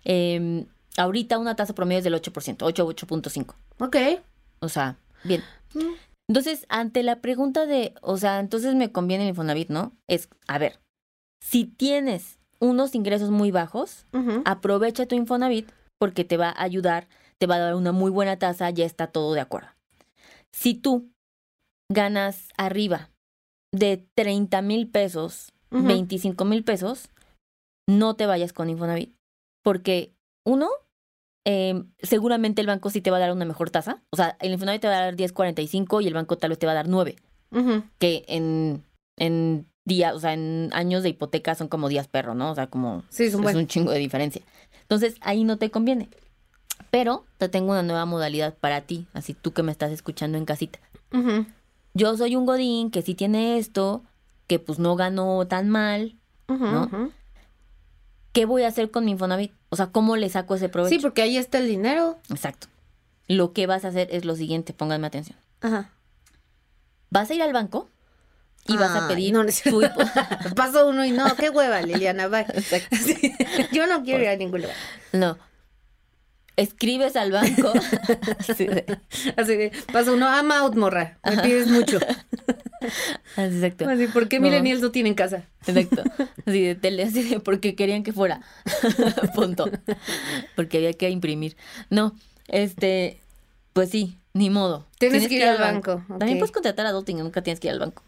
Em, 0.03 0.67
ahorita 0.97 1.39
una 1.39 1.55
tasa 1.55 1.73
promedio 1.73 1.97
es 1.97 2.03
del 2.03 2.13
8%, 2.13 2.57
8, 2.61 2.87
8.5. 2.87 3.55
Ok. 3.79 3.97
O 4.59 4.69
sea, 4.69 4.97
bien. 5.23 5.43
Mm. 5.73 5.95
Entonces, 6.29 6.67
ante 6.69 7.01
la 7.01 7.21
pregunta 7.21 7.65
de, 7.65 7.95
o 8.01 8.17
sea, 8.17 8.39
entonces 8.39 8.75
me 8.75 8.91
conviene 8.91 9.23
el 9.23 9.29
Infonavit, 9.29 9.69
¿no? 9.69 9.93
Es, 10.07 10.29
a 10.47 10.59
ver, 10.59 10.77
si 11.41 11.65
tienes 11.65 12.37
unos 12.59 12.93
ingresos 12.93 13.31
muy 13.31 13.49
bajos, 13.49 14.05
aprovecha 14.45 15.07
tu 15.07 15.15
Infonavit 15.15 15.71
porque 15.99 16.23
te 16.23 16.37
va 16.37 16.49
a 16.49 16.63
ayudar, 16.63 17.07
te 17.37 17.47
va 17.47 17.55
a 17.55 17.59
dar 17.59 17.75
una 17.75 17.91
muy 17.91 18.11
buena 18.11 18.37
tasa, 18.37 18.69
ya 18.69 18.85
está 18.85 19.07
todo 19.07 19.33
de 19.33 19.41
acuerdo. 19.41 19.69
Si 20.51 20.73
tú 20.73 21.09
ganas 21.91 22.49
arriba 22.57 23.09
de 23.73 24.05
30 24.15 24.61
mil 24.61 24.89
pesos, 24.89 25.53
25 25.71 26.45
mil 26.45 26.63
pesos, 26.63 27.09
no 27.89 28.15
te 28.15 28.25
vayas 28.25 28.53
con 28.53 28.69
Infonavit. 28.69 29.13
Porque, 29.63 30.13
uno, 30.45 30.69
em, 31.45 31.91
seguramente 31.99 32.61
el 32.61 32.67
banco 32.67 32.89
sí 32.89 33.01
te 33.01 33.11
va 33.11 33.17
a 33.17 33.21
dar 33.21 33.33
una 33.33 33.45
mejor 33.45 33.69
tasa. 33.69 34.01
O 34.11 34.15
sea, 34.15 34.37
el 34.39 34.53
Infonavit 34.53 34.81
te 34.81 34.87
va 34.87 34.97
a 34.97 35.01
dar 35.01 35.15
10.45 35.15 36.01
y 36.01 36.07
el 36.07 36.13
banco 36.13 36.37
tal 36.37 36.51
vez 36.51 36.59
te 36.59 36.65
va 36.65 36.71
a 36.73 36.75
dar 36.75 36.87
9. 36.87 37.15
Que 37.99 38.25
en, 38.27 38.83
en 39.17 39.67
días, 39.85 40.13
o 40.13 40.19
sea, 40.19 40.33
en 40.33 40.69
años 40.73 41.01
de 41.01 41.09
hipoteca 41.09 41.55
son 41.55 41.69
como 41.69 41.89
días 41.89 42.07
perro, 42.07 42.35
¿no? 42.35 42.51
O 42.51 42.55
sea, 42.55 42.67
como 42.67 43.03
sí, 43.09 43.23
es, 43.23 43.33
un, 43.33 43.47
es 43.47 43.55
un 43.55 43.67
chingo 43.67 43.91
de 43.91 43.99
diferencia. 43.99 44.41
Entonces, 44.87 45.15
ahí 45.19 45.43
no 45.43 45.57
te 45.57 45.69
conviene. 45.69 46.09
Pero 46.91 47.25
te 47.37 47.49
tengo 47.49 47.71
una 47.71 47.83
nueva 47.83 48.05
modalidad 48.05 48.55
para 48.55 48.81
ti, 48.81 49.05
así 49.13 49.33
tú 49.33 49.51
que 49.51 49.61
me 49.63 49.73
estás 49.73 49.91
escuchando 49.91 50.37
en 50.37 50.45
casita. 50.45 50.79
Yo 51.93 52.15
soy 52.15 52.37
un 52.37 52.45
godín 52.45 52.89
que 52.89 53.01
sí 53.01 53.13
tiene 53.13 53.57
esto, 53.57 54.03
que 54.47 54.59
pues 54.59 54.79
no 54.79 54.95
ganó 54.95 55.45
tan 55.47 55.69
mal, 55.69 56.15
¿no? 56.47 57.11
¿Qué 58.31 58.45
voy 58.45 58.63
a 58.63 58.69
hacer 58.69 58.91
con 58.91 59.03
mi 59.03 59.11
Infonavit? 59.11 59.51
O 59.69 59.75
sea, 59.75 59.87
¿cómo 59.87 60.15
le 60.15 60.29
saco 60.29 60.55
ese 60.55 60.69
provecho? 60.69 60.95
Sí, 60.95 61.01
porque 61.01 61.21
ahí 61.23 61.37
está 61.37 61.57
el 61.57 61.67
dinero. 61.67 62.17
Exacto. 62.29 62.67
Lo 63.27 63.51
que 63.51 63.67
vas 63.67 63.83
a 63.83 63.89
hacer 63.89 64.07
es 64.11 64.23
lo 64.23 64.35
siguiente, 64.35 64.73
pónganme 64.73 65.07
atención. 65.07 65.37
Ajá. 65.59 65.91
Vas 67.09 67.29
a 67.29 67.33
ir 67.33 67.41
al 67.41 67.51
banco 67.51 67.89
y 68.67 68.77
vas 68.77 68.91
a 68.91 69.07
pedir 69.07 69.33
no, 69.33 69.45
tu 69.45 69.81
Paso 70.55 70.87
uno 70.87 71.05
y 71.05 71.11
no, 71.11 71.35
qué 71.35 71.49
hueva, 71.49 71.81
Liliana, 71.81 72.27
bye. 72.27 72.45
Yo 73.71 73.87
no 73.87 74.03
quiero 74.03 74.23
ir 74.23 74.29
a 74.29 74.35
ningún 74.35 74.61
lugar. 74.61 74.75
No. 75.13 75.37
Escribes 76.55 77.15
al 77.15 77.31
banco. 77.31 77.71
así, 78.47 78.65
de, 78.65 79.71
paso 79.93 80.13
uno, 80.13 80.27
ama 80.27 80.59
out, 80.59 80.75
morra. 80.75 81.19
Me 81.23 81.37
pides 81.37 81.67
mucho. 81.67 81.99
Exacto. 83.37 83.87
Así, 83.87 84.07
¿por 84.07 84.27
qué 84.27 84.39
millennials 84.39 84.81
no. 84.81 84.89
tienen 84.89 85.13
casa? 85.13 85.43
Exacto. 85.67 86.03
Así 86.45 86.63
de 86.63 86.75
tele, 86.75 87.03
así 87.03 87.21
de 87.21 87.39
porque 87.39 87.75
querían 87.75 88.01
que 88.01 88.11
fuera. 88.11 88.41
Punto. 89.35 89.69
Porque 90.55 90.77
había 90.77 90.93
que 90.93 91.09
imprimir. 91.11 91.55
No, 91.91 92.15
este, 92.47 93.21
pues 93.73 93.91
sí, 93.91 94.17
ni 94.33 94.49
modo. 94.49 94.87
Tienes, 94.97 95.27
que 95.27 95.35
ir, 95.35 95.43
al 95.43 95.59
banco. 95.59 96.03
También 96.07 96.39
puedes 96.39 96.51
contratar 96.51 96.87
a 96.87 96.89
Adulting, 96.89 97.19
nunca 97.19 97.43
tienes 97.43 97.59
que 97.59 97.67
ir 97.67 97.73
al 97.73 97.79
banco. 97.79 98.01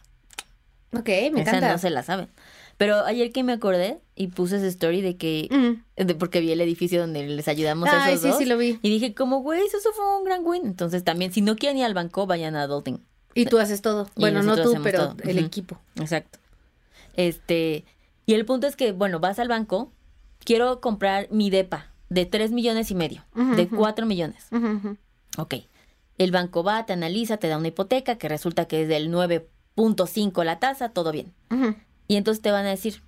Ok, 0.94 1.10
me 1.34 1.42
Esa 1.42 1.60
no 1.60 1.78
se 1.78 1.90
la 1.90 2.04
saben. 2.04 2.30
Pero 2.78 3.04
ayer 3.06 3.32
que 3.34 3.44
me 3.44 3.52
acordé 3.52 4.00
y 4.16 4.28
puse 4.28 4.56
esa 4.56 4.68
story 4.68 5.02
de 5.02 5.18
que, 5.18 5.50
de, 5.98 6.16
porque 6.16 6.40
vi 6.40 6.52
el 6.52 6.62
edificio 6.62 7.02
donde 7.02 7.28
les 7.28 7.48
ayudamos 7.50 7.90
a 7.90 8.10
esos 8.10 8.38
sí, 8.38 8.44
sí 8.44 8.46
lo 8.46 8.58
vi. 8.58 8.80
Y 8.82 8.90
dije, 8.90 9.14
como, 9.14 9.42
güey, 9.42 9.62
eso 9.66 9.78
fue 9.94 10.18
un 10.18 10.24
gran 10.24 10.46
win. 10.46 10.66
Entonces 10.66 11.04
también, 11.04 11.34
si 11.34 11.42
no 11.42 11.58
quieren 11.58 11.78
ir 11.78 11.84
al 11.84 11.94
banco, 11.94 12.26
vayan 12.26 12.56
a 12.56 12.64
Adulting. 12.64 13.04
Y 13.36 13.46
tú 13.46 13.60
haces 13.60 13.82
todo. 13.82 14.10
bueno, 14.16 14.44
no 14.44 14.56
tú, 14.62 14.76
pero 14.82 15.16
el 15.24 15.40
equipo. 15.40 15.80
Exacto. 16.00 16.40
Este, 17.16 17.84
y 18.26 18.34
el 18.34 18.46
punto 18.46 18.66
es 18.66 18.78
que, 18.78 18.94
bueno, 18.94 19.20
vas 19.20 19.40
al 19.40 19.50
banco, 19.50 19.92
quiero 20.46 20.80
comprar 20.80 21.28
mi 21.32 21.50
DEPA 21.50 21.92
de 22.10 22.26
3 22.26 22.52
millones 22.52 22.92
y 22.92 22.96
medio, 22.96 23.26
de 23.36 23.68
4 23.68 24.06
millones. 24.06 24.48
Ok. 25.38 25.56
El 26.18 26.32
banco 26.32 26.64
va, 26.64 26.86
te 26.86 26.94
analiza, 26.94 27.38
te 27.38 27.48
da 27.48 27.58
una 27.58 27.68
hipoteca 27.68 28.18
que 28.18 28.30
resulta 28.30 28.68
que 28.68 28.84
es 28.84 28.88
del 28.88 29.12
9.5 29.80 30.44
la 30.44 30.60
tasa, 30.60 30.90
todo 30.90 31.12
bien. 31.12 31.34
Y 32.08 32.16
entonces 32.16 32.42
te 32.42 32.52
van 32.52 32.66
a 32.66 32.70
decir, 32.70 33.02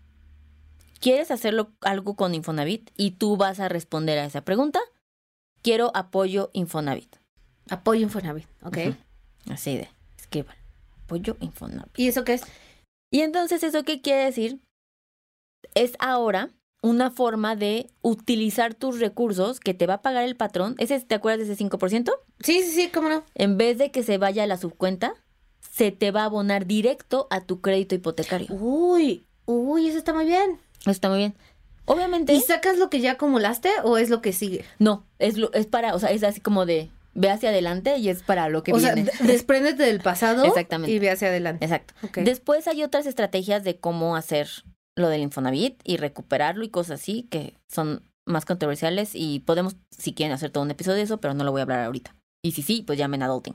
¿quieres 0.99 1.31
hacerlo 1.31 1.71
algo 1.81 2.15
con 2.15 2.33
Infonavit? 2.33 2.89
Y 2.97 3.11
tú 3.11 3.37
vas 3.37 3.59
a 3.59 3.69
responder 3.69 4.19
a 4.19 4.25
esa 4.25 4.41
pregunta. 4.41 4.79
Quiero 5.61 5.91
apoyo 5.93 6.49
Infonavit. 6.53 7.15
Apoyo 7.69 8.01
Infonavit, 8.01 8.47
ok. 8.63 8.77
Así 9.49 9.77
de, 9.77 9.89
escriban. 10.17 10.55
Apoyo 11.03 11.37
Infonavit. 11.39 11.97
¿Y 11.99 12.07
eso 12.07 12.23
qué 12.23 12.33
es? 12.33 12.43
Y 13.11 13.21
entonces, 13.21 13.63
¿eso 13.63 13.83
qué 13.83 14.01
quiere 14.01 14.25
decir? 14.25 14.59
Es 15.75 15.93
ahora 15.99 16.49
una 16.81 17.11
forma 17.11 17.55
de 17.55 17.91
utilizar 18.01 18.73
tus 18.73 18.99
recursos 18.99 19.59
que 19.59 19.73
te 19.73 19.85
va 19.85 19.95
a 19.95 20.01
pagar 20.01 20.23
el 20.23 20.35
patrón. 20.35 20.75
¿Ese, 20.79 20.99
¿Te 21.01 21.15
acuerdas 21.15 21.47
de 21.47 21.53
ese 21.53 21.63
5%? 21.63 22.11
Sí, 22.39 22.63
sí, 22.63 22.71
sí, 22.71 22.89
cómo 22.89 23.09
no. 23.09 23.23
En 23.35 23.57
vez 23.57 23.77
de 23.77 23.91
que 23.91 24.03
se 24.03 24.17
vaya 24.17 24.43
a 24.43 24.47
la 24.47 24.57
subcuenta, 24.57 25.13
se 25.71 25.91
te 25.91 26.11
va 26.11 26.21
a 26.21 26.25
abonar 26.25 26.67
directo 26.67 27.27
a 27.29 27.41
tu 27.41 27.61
crédito 27.61 27.95
hipotecario. 27.95 28.47
Uy, 28.49 29.25
uy, 29.45 29.87
eso 29.87 29.97
está 29.97 30.13
muy 30.13 30.25
bien. 30.25 30.59
Eso 30.81 30.91
está 30.91 31.09
muy 31.09 31.19
bien. 31.19 31.35
Obviamente. 31.85 32.33
¿Y 32.33 32.41
sacas 32.41 32.77
lo 32.77 32.89
que 32.89 32.99
ya 32.99 33.13
acumulaste 33.13 33.69
o 33.83 33.97
es 33.97 34.09
lo 34.09 34.21
que 34.21 34.33
sigue? 34.33 34.65
No, 34.79 35.05
es, 35.17 35.37
lo, 35.37 35.51
es 35.53 35.65
para, 35.65 35.95
o 35.95 35.99
sea, 35.99 36.11
es 36.11 36.23
así 36.23 36.41
como 36.41 36.65
de 36.65 36.89
ve 37.13 37.29
hacia 37.29 37.49
adelante 37.49 37.97
y 37.97 38.09
es 38.09 38.23
para 38.23 38.49
lo 38.49 38.63
que 38.63 38.73
viene. 38.73 39.05
Sea, 39.05 39.25
despréndete 39.25 39.83
del 39.83 40.01
pasado 40.01 40.43
Exactamente. 40.45 40.91
y 40.91 40.99
ve 40.99 41.09
hacia 41.09 41.29
adelante. 41.29 41.65
Exacto. 41.65 41.93
Después 42.21 42.67
hay 42.67 42.83
otras 42.83 43.05
estrategias 43.05 43.63
de 43.63 43.77
cómo 43.77 44.15
hacer 44.15 44.49
lo 44.95 45.09
del 45.09 45.21
Infonavit 45.21 45.79
y 45.83 45.97
recuperarlo 45.97 46.63
y 46.63 46.69
cosas 46.69 47.01
así 47.01 47.23
que 47.29 47.55
son 47.67 48.03
más 48.25 48.45
controversiales 48.45 49.11
y 49.13 49.39
podemos, 49.39 49.75
si 49.97 50.13
quieren, 50.13 50.33
hacer 50.33 50.51
todo 50.51 50.63
un 50.63 50.71
episodio 50.71 50.97
de 50.97 51.03
eso, 51.03 51.19
pero 51.19 51.33
no 51.33 51.43
lo 51.43 51.51
voy 51.51 51.59
a 51.59 51.63
hablar 51.63 51.85
ahorita. 51.85 52.15
Y 52.43 52.53
si 52.53 52.63
sí, 52.63 52.83
pues 52.87 52.97
llamen 52.97 53.21
a 53.21 53.25
Adulting. 53.25 53.53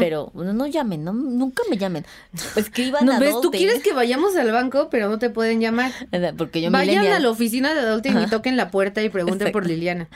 Pero 0.00 0.32
no, 0.34 0.66
llamen, 0.66 1.04
no, 1.04 1.12
nunca 1.12 1.62
me 1.70 1.78
llamen. 1.78 2.04
Escriban 2.56 3.06
no, 3.06 3.12
a 3.12 3.20
¿ves? 3.20 3.36
Tú 3.40 3.52
quieres 3.52 3.80
que 3.80 3.92
vayamos 3.92 4.34
al 4.34 4.50
banco, 4.50 4.88
pero 4.90 5.08
no 5.08 5.20
te 5.20 5.30
pueden 5.30 5.60
llamar. 5.60 5.92
Porque 6.36 6.60
yo 6.60 6.72
Vayan 6.72 7.06
a 7.06 7.20
la 7.20 7.30
oficina 7.30 7.72
de 7.74 7.80
Adulting 7.80 8.22
y 8.22 8.26
toquen 8.26 8.56
la 8.56 8.72
puerta 8.72 9.04
y 9.04 9.08
pregunten 9.08 9.52
por 9.52 9.66
Liliana. 9.66 10.08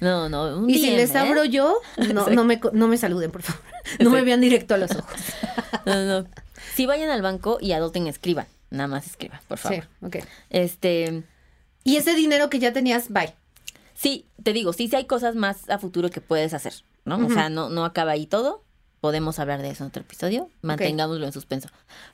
No, 0.00 0.30
no. 0.30 0.66
y 0.66 0.78
si 0.78 0.96
les 0.96 1.14
¿eh? 1.14 1.18
abro 1.18 1.44
yo, 1.44 1.76
no, 2.14 2.30
no, 2.30 2.44
me, 2.44 2.58
no 2.72 2.88
me 2.88 2.96
saluden, 2.96 3.30
por 3.30 3.42
favor. 3.42 3.62
No 3.98 4.08
me 4.08 4.22
vean 4.22 4.40
directo 4.40 4.72
a 4.72 4.78
los 4.78 4.92
ojos. 4.92 5.20
no, 5.84 6.02
no. 6.06 6.26
Si 6.74 6.86
vayan 6.86 7.10
al 7.10 7.20
banco 7.20 7.58
y 7.60 7.72
Adulting 7.72 8.06
escriban. 8.06 8.46
Nada 8.70 8.88
más 8.88 9.06
escriba, 9.06 9.42
por 9.48 9.58
favor. 9.58 9.82
Sí, 9.82 10.06
ok. 10.06 10.16
Este. 10.48 11.24
Y 11.84 11.96
ese 11.96 12.14
dinero 12.14 12.48
que 12.48 12.58
ya 12.58 12.72
tenías, 12.72 13.10
bye. 13.10 13.34
Sí, 13.96 14.26
te 14.42 14.52
digo, 14.52 14.72
sí, 14.72 14.88
sí 14.88 14.96
hay 14.96 15.06
cosas 15.06 15.34
más 15.34 15.68
a 15.70 15.78
futuro 15.78 16.10
que 16.10 16.20
puedes 16.20 16.52
hacer, 16.52 16.74
¿no? 17.06 17.24
O 17.24 17.30
sea, 17.30 17.48
no, 17.48 17.70
no 17.70 17.84
acaba 17.84 18.12
ahí 18.12 18.26
todo. 18.26 18.62
Podemos 19.00 19.38
hablar 19.38 19.62
de 19.62 19.70
eso 19.70 19.84
en 19.84 19.88
otro 19.88 20.02
episodio. 20.02 20.48
Mantengámoslo 20.62 21.24
en 21.24 21.32
suspenso. 21.32 21.68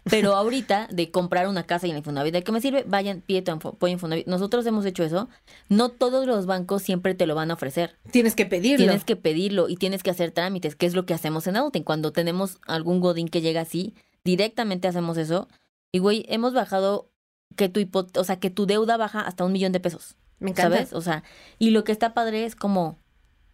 Pero 0.04 0.34
ahorita, 0.36 0.88
de 0.90 1.10
comprar 1.10 1.48
una 1.48 1.64
casa 1.64 1.86
y 1.86 1.90
en 1.90 1.96
Infonavit, 1.96 2.34
¿de 2.34 2.42
qué 2.44 2.52
me 2.52 2.60
sirve? 2.60 2.84
Vayan, 2.86 3.22
pide 3.22 3.40
tu 3.42 3.52
apoyo 3.52 3.92
Infonavit. 3.92 4.26
Nosotros 4.26 4.66
hemos 4.66 4.84
hecho 4.84 5.02
eso. 5.02 5.28
No 5.68 5.88
todos 5.88 6.26
los 6.26 6.46
bancos 6.46 6.82
siempre 6.82 7.14
te 7.14 7.26
lo 7.26 7.34
van 7.34 7.50
a 7.50 7.54
ofrecer. 7.54 7.96
Tienes 8.10 8.34
que 8.34 8.46
pedirlo. 8.46 8.84
Tienes 8.84 9.04
que 9.04 9.16
pedirlo 9.16 9.68
y 9.68 9.76
tienes 9.76 10.02
que 10.02 10.10
hacer 10.10 10.32
trámites, 10.32 10.76
que 10.76 10.86
es 10.86 10.94
lo 10.94 11.06
que 11.06 11.14
hacemos 11.14 11.46
en 11.46 11.56
Auten. 11.56 11.82
Cuando 11.82 12.12
tenemos 12.12 12.58
algún 12.66 13.00
godín 13.00 13.28
que 13.28 13.40
llega 13.40 13.62
así, 13.62 13.94
directamente 14.24 14.88
hacemos 14.88 15.16
eso 15.16 15.48
y 15.92 15.98
güey, 15.98 16.24
hemos 16.28 16.54
bajado 16.54 17.10
que 17.56 17.68
tu 17.68 17.86
o 18.18 18.24
sea, 18.24 18.40
que 18.40 18.50
tu 18.50 18.66
deuda 18.66 18.96
baja 18.96 19.20
hasta 19.20 19.44
un 19.44 19.52
millón 19.52 19.72
de 19.72 19.80
pesos. 19.80 20.16
Me 20.38 20.50
encanta. 20.50 20.76
¿Sabes? 20.76 20.92
O 20.94 21.02
sea, 21.02 21.22
y 21.58 21.70
lo 21.70 21.84
que 21.84 21.92
está 21.92 22.14
padre 22.14 22.44
es 22.44 22.56
como 22.56 22.98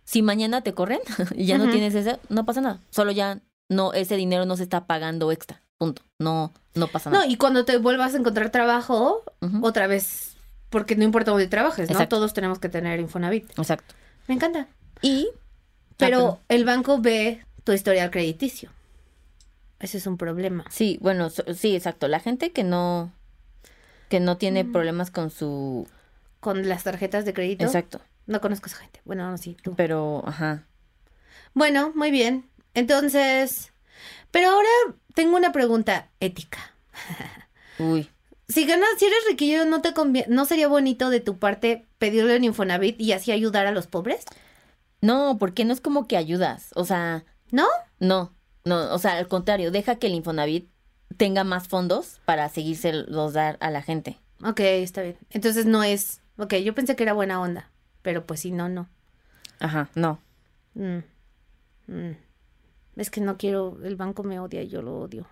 si 0.08 0.22
mañana 0.22 0.62
te 0.62 0.72
corren 0.72 1.00
y 1.34 1.44
ya 1.44 1.58
no 1.58 1.70
tienes 1.70 1.94
ese, 1.94 2.18
no 2.30 2.46
pasa 2.46 2.62
nada. 2.62 2.80
Solo 2.88 3.12
ya 3.12 3.40
no, 3.68 3.92
ese 3.92 4.16
dinero 4.16 4.46
no 4.46 4.56
se 4.56 4.62
está 4.62 4.86
pagando 4.86 5.30
extra. 5.30 5.60
Punto. 5.76 6.00
No, 6.18 6.54
no 6.74 6.88
pasa 6.88 7.10
nada. 7.10 7.26
No, 7.26 7.30
y 7.30 7.36
cuando 7.36 7.66
te 7.66 7.76
vuelvas 7.76 8.14
a 8.14 8.16
encontrar 8.16 8.48
trabajo, 8.48 9.22
otra 9.60 9.86
vez, 9.86 10.36
porque 10.70 10.96
no 10.96 11.04
importa 11.04 11.32
dónde 11.32 11.46
trabajes, 11.46 11.90
¿no? 11.90 12.08
Todos 12.08 12.32
tenemos 12.32 12.58
que 12.58 12.70
tener 12.70 12.98
Infonavit. 13.00 13.50
Exacto. 13.58 13.94
Me 14.28 14.34
encanta. 14.34 14.66
Y. 15.02 15.28
Pero 15.98 16.40
el 16.48 16.64
banco 16.64 16.98
ve 17.02 17.44
tu 17.64 17.72
historial 17.72 18.10
crediticio. 18.10 18.70
Ese 19.78 19.98
es 19.98 20.06
un 20.06 20.16
problema. 20.16 20.64
Sí, 20.70 20.98
bueno, 21.02 21.28
sí, 21.28 21.76
exacto. 21.76 22.08
La 22.08 22.18
gente 22.18 22.50
que 22.50 22.64
no 22.64 23.12
que 24.08 24.20
no 24.20 24.38
tiene 24.38 24.64
mm. 24.64 24.72
problemas 24.72 25.10
con 25.10 25.28
su 25.28 25.86
con 26.40 26.66
las 26.66 26.84
tarjetas 26.84 27.26
de 27.26 27.34
crédito. 27.34 27.66
Exacto. 27.66 28.00
No 28.28 28.40
conozco 28.40 28.66
a 28.66 28.68
esa 28.68 28.76
gente. 28.76 29.00
Bueno, 29.04 29.28
no, 29.28 29.38
sí, 29.38 29.56
tú. 29.60 29.74
Pero, 29.74 30.22
ajá. 30.26 30.66
Bueno, 31.54 31.92
muy 31.94 32.10
bien. 32.10 32.48
Entonces, 32.74 33.72
pero 34.30 34.50
ahora 34.50 34.68
tengo 35.14 35.36
una 35.36 35.50
pregunta 35.50 36.10
ética. 36.20 36.58
Uy. 37.78 38.08
Si 38.48 38.66
ganas, 38.66 38.88
si 38.98 39.06
eres 39.06 39.18
riquillo, 39.28 39.64
¿no 39.64 39.80
te 39.80 39.94
conviene, 39.94 40.28
no 40.32 40.44
sería 40.44 40.68
bonito 40.68 41.10
de 41.10 41.20
tu 41.20 41.38
parte 41.38 41.86
pedirle 41.98 42.36
en 42.36 42.44
Infonavit 42.44 43.00
y 43.00 43.12
así 43.12 43.32
ayudar 43.32 43.66
a 43.66 43.72
los 43.72 43.86
pobres? 43.86 44.24
No, 45.00 45.38
porque 45.38 45.64
no 45.64 45.72
es 45.72 45.80
como 45.80 46.06
que 46.06 46.16
ayudas, 46.16 46.70
o 46.74 46.84
sea... 46.84 47.24
¿No? 47.50 47.66
No, 47.98 48.34
no, 48.64 48.92
o 48.94 48.98
sea, 48.98 49.16
al 49.16 49.28
contrario, 49.28 49.70
deja 49.70 49.96
que 49.96 50.06
el 50.06 50.14
Infonavit 50.14 50.70
tenga 51.16 51.44
más 51.44 51.68
fondos 51.68 52.20
para 52.26 52.48
seguirse 52.50 52.92
los 52.92 53.32
dar 53.32 53.56
a 53.60 53.70
la 53.70 53.82
gente. 53.82 54.18
Ok, 54.44 54.60
está 54.60 55.02
bien. 55.02 55.16
Entonces 55.30 55.64
no 55.66 55.82
es. 55.82 56.20
Ok, 56.36 56.54
yo 56.56 56.74
pensé 56.74 56.94
que 56.94 57.02
era 57.02 57.14
buena 57.14 57.40
onda, 57.40 57.70
pero 58.08 58.24
pues 58.24 58.40
sí, 58.40 58.52
no, 58.52 58.70
no. 58.70 58.88
Ajá, 59.60 59.90
no. 59.94 60.18
Mm, 60.72 61.00
mm. 61.88 62.16
Es 62.96 63.10
que 63.10 63.20
no 63.20 63.36
quiero, 63.36 63.76
el 63.84 63.96
banco 63.96 64.22
me 64.22 64.40
odia 64.40 64.62
y 64.62 64.68
yo 64.68 64.80
lo 64.80 64.98
odio. 64.98 65.26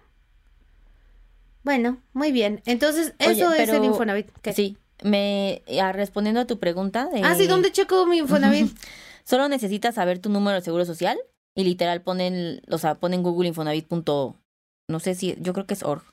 Bueno, 1.64 2.02
muy 2.12 2.32
bien. 2.32 2.60
Entonces, 2.66 3.14
eso 3.18 3.54
es 3.54 3.70
el 3.70 3.82
Infonavit. 3.82 4.28
Sí, 4.54 4.76
me 5.02 5.62
ah, 5.80 5.92
respondiendo 5.92 6.42
a 6.42 6.46
tu 6.46 6.58
pregunta 6.58 7.08
Ah, 7.24 7.34
sí, 7.34 7.46
¿dónde 7.46 7.72
checo 7.72 8.04
mi 8.04 8.18
Infonavit? 8.18 8.76
Solo 9.24 9.48
necesitas 9.48 9.94
saber 9.94 10.18
tu 10.18 10.28
número 10.28 10.56
de 10.56 10.60
seguro 10.60 10.84
social 10.84 11.16
y 11.54 11.64
literal 11.64 12.02
ponen, 12.02 12.60
o 12.70 12.76
sea, 12.76 12.96
ponen 12.96 13.22
Google 13.22 13.48
Infonavit. 13.48 13.90
no 13.90 15.00
sé 15.00 15.14
si, 15.14 15.34
yo 15.40 15.54
creo 15.54 15.66
que 15.66 15.72
es 15.72 15.82
org. 15.82 16.04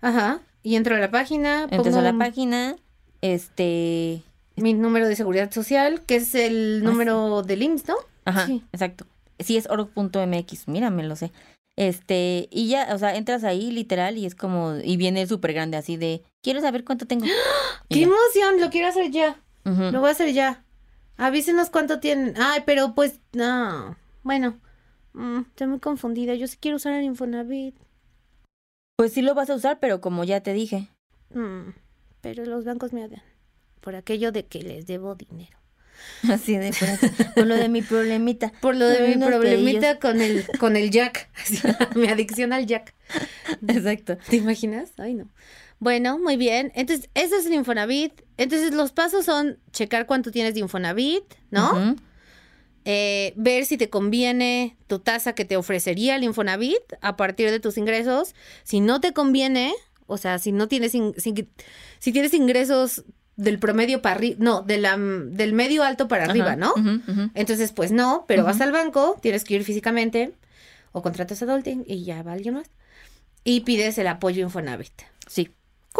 Ajá. 0.00 0.40
Y 0.64 0.74
entro 0.74 0.96
a 0.96 0.98
la 0.98 1.12
página. 1.12 1.68
Entras 1.70 1.94
a 1.94 2.02
la 2.02 2.18
página, 2.18 2.74
este... 3.20 4.24
Mi 4.56 4.74
número 4.74 5.08
de 5.08 5.16
seguridad 5.16 5.50
social, 5.50 6.02
que 6.02 6.16
es 6.16 6.34
el 6.34 6.82
ah, 6.82 6.88
número 6.88 7.42
del 7.42 7.62
IMSS, 7.62 7.88
¿no? 7.88 7.96
Ajá, 8.24 8.46
sí. 8.46 8.62
exacto. 8.72 9.06
Sí, 9.38 9.56
es 9.56 9.68
org.mx, 9.68 10.68
mírame, 10.68 11.02
lo 11.04 11.16
sé. 11.16 11.32
Este, 11.76 12.48
y 12.50 12.68
ya, 12.68 12.94
o 12.94 12.98
sea, 12.98 13.16
entras 13.16 13.42
ahí 13.42 13.70
literal 13.70 14.18
y 14.18 14.26
es 14.26 14.34
como, 14.34 14.76
y 14.84 14.96
viene 14.98 15.26
súper 15.26 15.54
grande 15.54 15.78
así 15.78 15.96
de, 15.96 16.22
quiero 16.42 16.60
saber 16.60 16.84
cuánto 16.84 17.06
tengo. 17.06 17.24
¡Qué 17.88 18.02
emoción! 18.02 18.60
Lo 18.60 18.68
quiero 18.70 18.88
hacer 18.88 19.10
ya. 19.10 19.40
Lo 19.64 20.00
voy 20.00 20.08
a 20.08 20.12
hacer 20.12 20.32
ya. 20.32 20.64
Avísenos 21.16 21.70
cuánto 21.70 22.00
tienen. 22.00 22.34
Ay, 22.38 22.62
pero 22.66 22.94
pues, 22.94 23.20
no. 23.32 23.96
Bueno, 24.22 24.58
mm, 25.12 25.40
estoy 25.40 25.66
muy 25.68 25.78
confundida. 25.78 26.34
Yo 26.34 26.46
sí 26.46 26.56
quiero 26.60 26.76
usar 26.76 26.94
el 26.94 27.04
Infonavit. 27.04 27.76
Pues 28.96 29.12
sí 29.12 29.22
lo 29.22 29.34
vas 29.34 29.48
a 29.48 29.54
usar, 29.54 29.78
pero 29.80 30.00
como 30.00 30.24
ya 30.24 30.42
te 30.42 30.52
dije. 30.52 30.88
Mm, 31.32 31.70
pero 32.20 32.44
los 32.44 32.64
bancos 32.64 32.92
me 32.92 33.04
odian. 33.04 33.22
Por 33.80 33.94
aquello 33.96 34.32
de 34.32 34.46
que 34.46 34.62
les 34.62 34.86
debo 34.86 35.14
dinero. 35.14 35.58
Así 36.28 36.56
de 36.56 36.72
por, 36.72 37.34
por 37.34 37.46
lo 37.46 37.56
de 37.56 37.68
mi 37.68 37.82
problemita. 37.82 38.52
Por 38.60 38.76
lo 38.76 38.86
de 38.86 39.14
mi 39.14 39.24
problemita 39.24 39.98
con 39.98 40.20
el, 40.20 40.46
con 40.58 40.76
el 40.76 40.90
Jack. 40.90 41.30
mi 41.94 42.08
adicción 42.08 42.52
al 42.52 42.66
Jack. 42.66 42.94
Exacto. 43.68 44.18
¿Te 44.28 44.36
imaginas? 44.36 44.92
Ay, 44.98 45.14
no. 45.14 45.28
Bueno, 45.78 46.18
muy 46.18 46.36
bien. 46.36 46.72
Entonces, 46.74 47.08
eso 47.14 47.36
es 47.36 47.46
el 47.46 47.54
Infonavit. 47.54 48.12
Entonces, 48.36 48.74
los 48.74 48.92
pasos 48.92 49.24
son 49.24 49.58
checar 49.72 50.06
cuánto 50.06 50.30
tienes 50.30 50.54
de 50.54 50.60
Infonavit, 50.60 51.24
¿no? 51.50 51.96
Eh, 52.84 53.34
ver 53.36 53.66
si 53.66 53.76
te 53.76 53.90
conviene 53.90 54.76
tu 54.86 54.98
tasa 54.98 55.34
que 55.34 55.44
te 55.44 55.56
ofrecería 55.56 56.16
el 56.16 56.24
Infonavit 56.24 56.82
a 57.00 57.16
partir 57.16 57.50
de 57.50 57.60
tus 57.60 57.78
ingresos. 57.78 58.34
Si 58.62 58.80
no 58.80 59.00
te 59.00 59.12
conviene, 59.12 59.72
o 60.06 60.18
sea, 60.18 60.38
si 60.38 60.52
no 60.52 60.68
tienes, 60.68 60.92
si, 60.92 62.12
tienes 62.12 62.34
ingresos 62.34 63.04
del 63.40 63.58
promedio 63.58 64.02
para 64.02 64.16
arriba, 64.16 64.36
no, 64.38 64.62
de 64.62 64.78
la, 64.78 64.96
del 64.96 65.52
medio 65.52 65.82
alto 65.82 66.08
para 66.08 66.24
arriba, 66.24 66.56
¿no? 66.56 66.72
Entonces, 67.34 67.72
pues 67.72 67.92
no, 67.92 68.24
pero 68.26 68.44
vas 68.44 68.60
al 68.60 68.72
banco, 68.72 69.18
tienes 69.20 69.44
que 69.44 69.54
ir 69.54 69.64
físicamente 69.64 70.32
o 70.92 71.02
contratas 71.02 71.42
a 71.42 71.44
Adulting 71.44 71.84
y 71.86 72.04
ya 72.04 72.22
va 72.22 72.32
alguien 72.32 72.54
más. 72.54 72.70
Y 73.44 73.60
pides 73.60 73.98
el 73.98 74.06
apoyo 74.06 74.42
Infonavit. 74.42 75.02
Sí. 75.26 75.50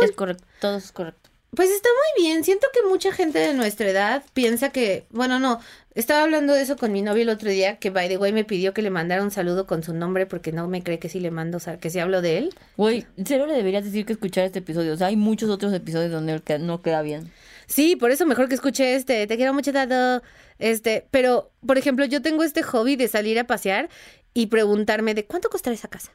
Es 0.01 0.13
correcto, 0.13 0.45
todo 0.61 0.77
es 0.77 0.93
correcto. 0.93 1.20
Pues 1.55 1.71
está 1.71 1.89
muy 1.89 2.25
bien. 2.25 2.45
Siento 2.45 2.67
que 2.73 2.89
mucha 2.89 3.13
gente 3.13 3.39
de 3.39 3.55
nuestra 3.55 3.89
edad 3.89 4.23
piensa 4.35 4.71
que, 4.71 5.07
bueno, 5.11 5.39
no, 5.41 5.61
estaba 5.95 6.23
hablando 6.23 6.55
de 6.55 6.63
eso 6.63 6.77
con 6.77 6.93
mi 6.93 7.03
novio 7.03 7.23
el 7.23 7.29
otro 7.29 7.51
día, 7.51 7.79
que 7.79 7.91
by 7.91 8.09
the 8.09 8.17
way 8.17 8.33
me 8.33 8.45
pidió 8.45 8.73
que 8.73 8.83
le 8.83 8.91
mandara 8.91 9.23
un 9.23 9.33
saludo 9.33 9.67
con 9.67 9.83
su 9.83 9.93
nombre 9.93 10.27
porque 10.27 10.53
no 10.53 10.69
me 10.69 10.83
cree 10.83 11.01
que 11.01 11.09
sí 11.09 11.19
le 11.19 11.33
mando, 11.33 11.57
o 11.57 11.61
sea, 11.61 11.79
que 11.79 11.91
si 11.91 11.99
hablo 11.99 12.23
de 12.23 12.39
él. 12.39 12.55
Güey, 12.77 13.07
cero 13.25 13.47
le 13.47 13.55
deberías 13.55 13.85
decir 13.85 14.07
que 14.07 14.13
escuchar 14.13 14.45
este 14.45 14.61
episodio. 14.61 14.93
O 14.93 14.97
sea, 14.97 15.09
hay 15.09 15.17
muchos 15.17 15.51
otros 15.51 15.73
episodios 15.73 16.13
donde 16.13 16.41
no 16.61 16.83
queda 16.83 17.03
bien. 17.03 17.33
Sí, 17.67 17.97
por 17.97 18.11
eso 18.11 18.27
mejor 18.27 18.49
que 18.49 18.55
escuche 18.55 18.95
este. 18.95 19.27
Te 19.27 19.37
quiero 19.37 19.53
mucho, 19.53 19.73
Dado. 19.73 20.23
Este, 20.59 21.07
pero, 21.11 21.51
por 21.67 21.79
ejemplo, 21.79 22.05
yo 22.05 22.23
tengo 22.23 22.45
este 22.45 22.63
hobby 22.63 22.95
de 22.95 23.09
salir 23.09 23.39
a 23.39 23.45
pasear 23.45 23.89
y 24.35 24.47
preguntarme 24.47 25.15
de 25.15 25.25
cuánto 25.25 25.51
costará 25.51 25.75
esa 25.75 25.89
casa. 25.89 26.13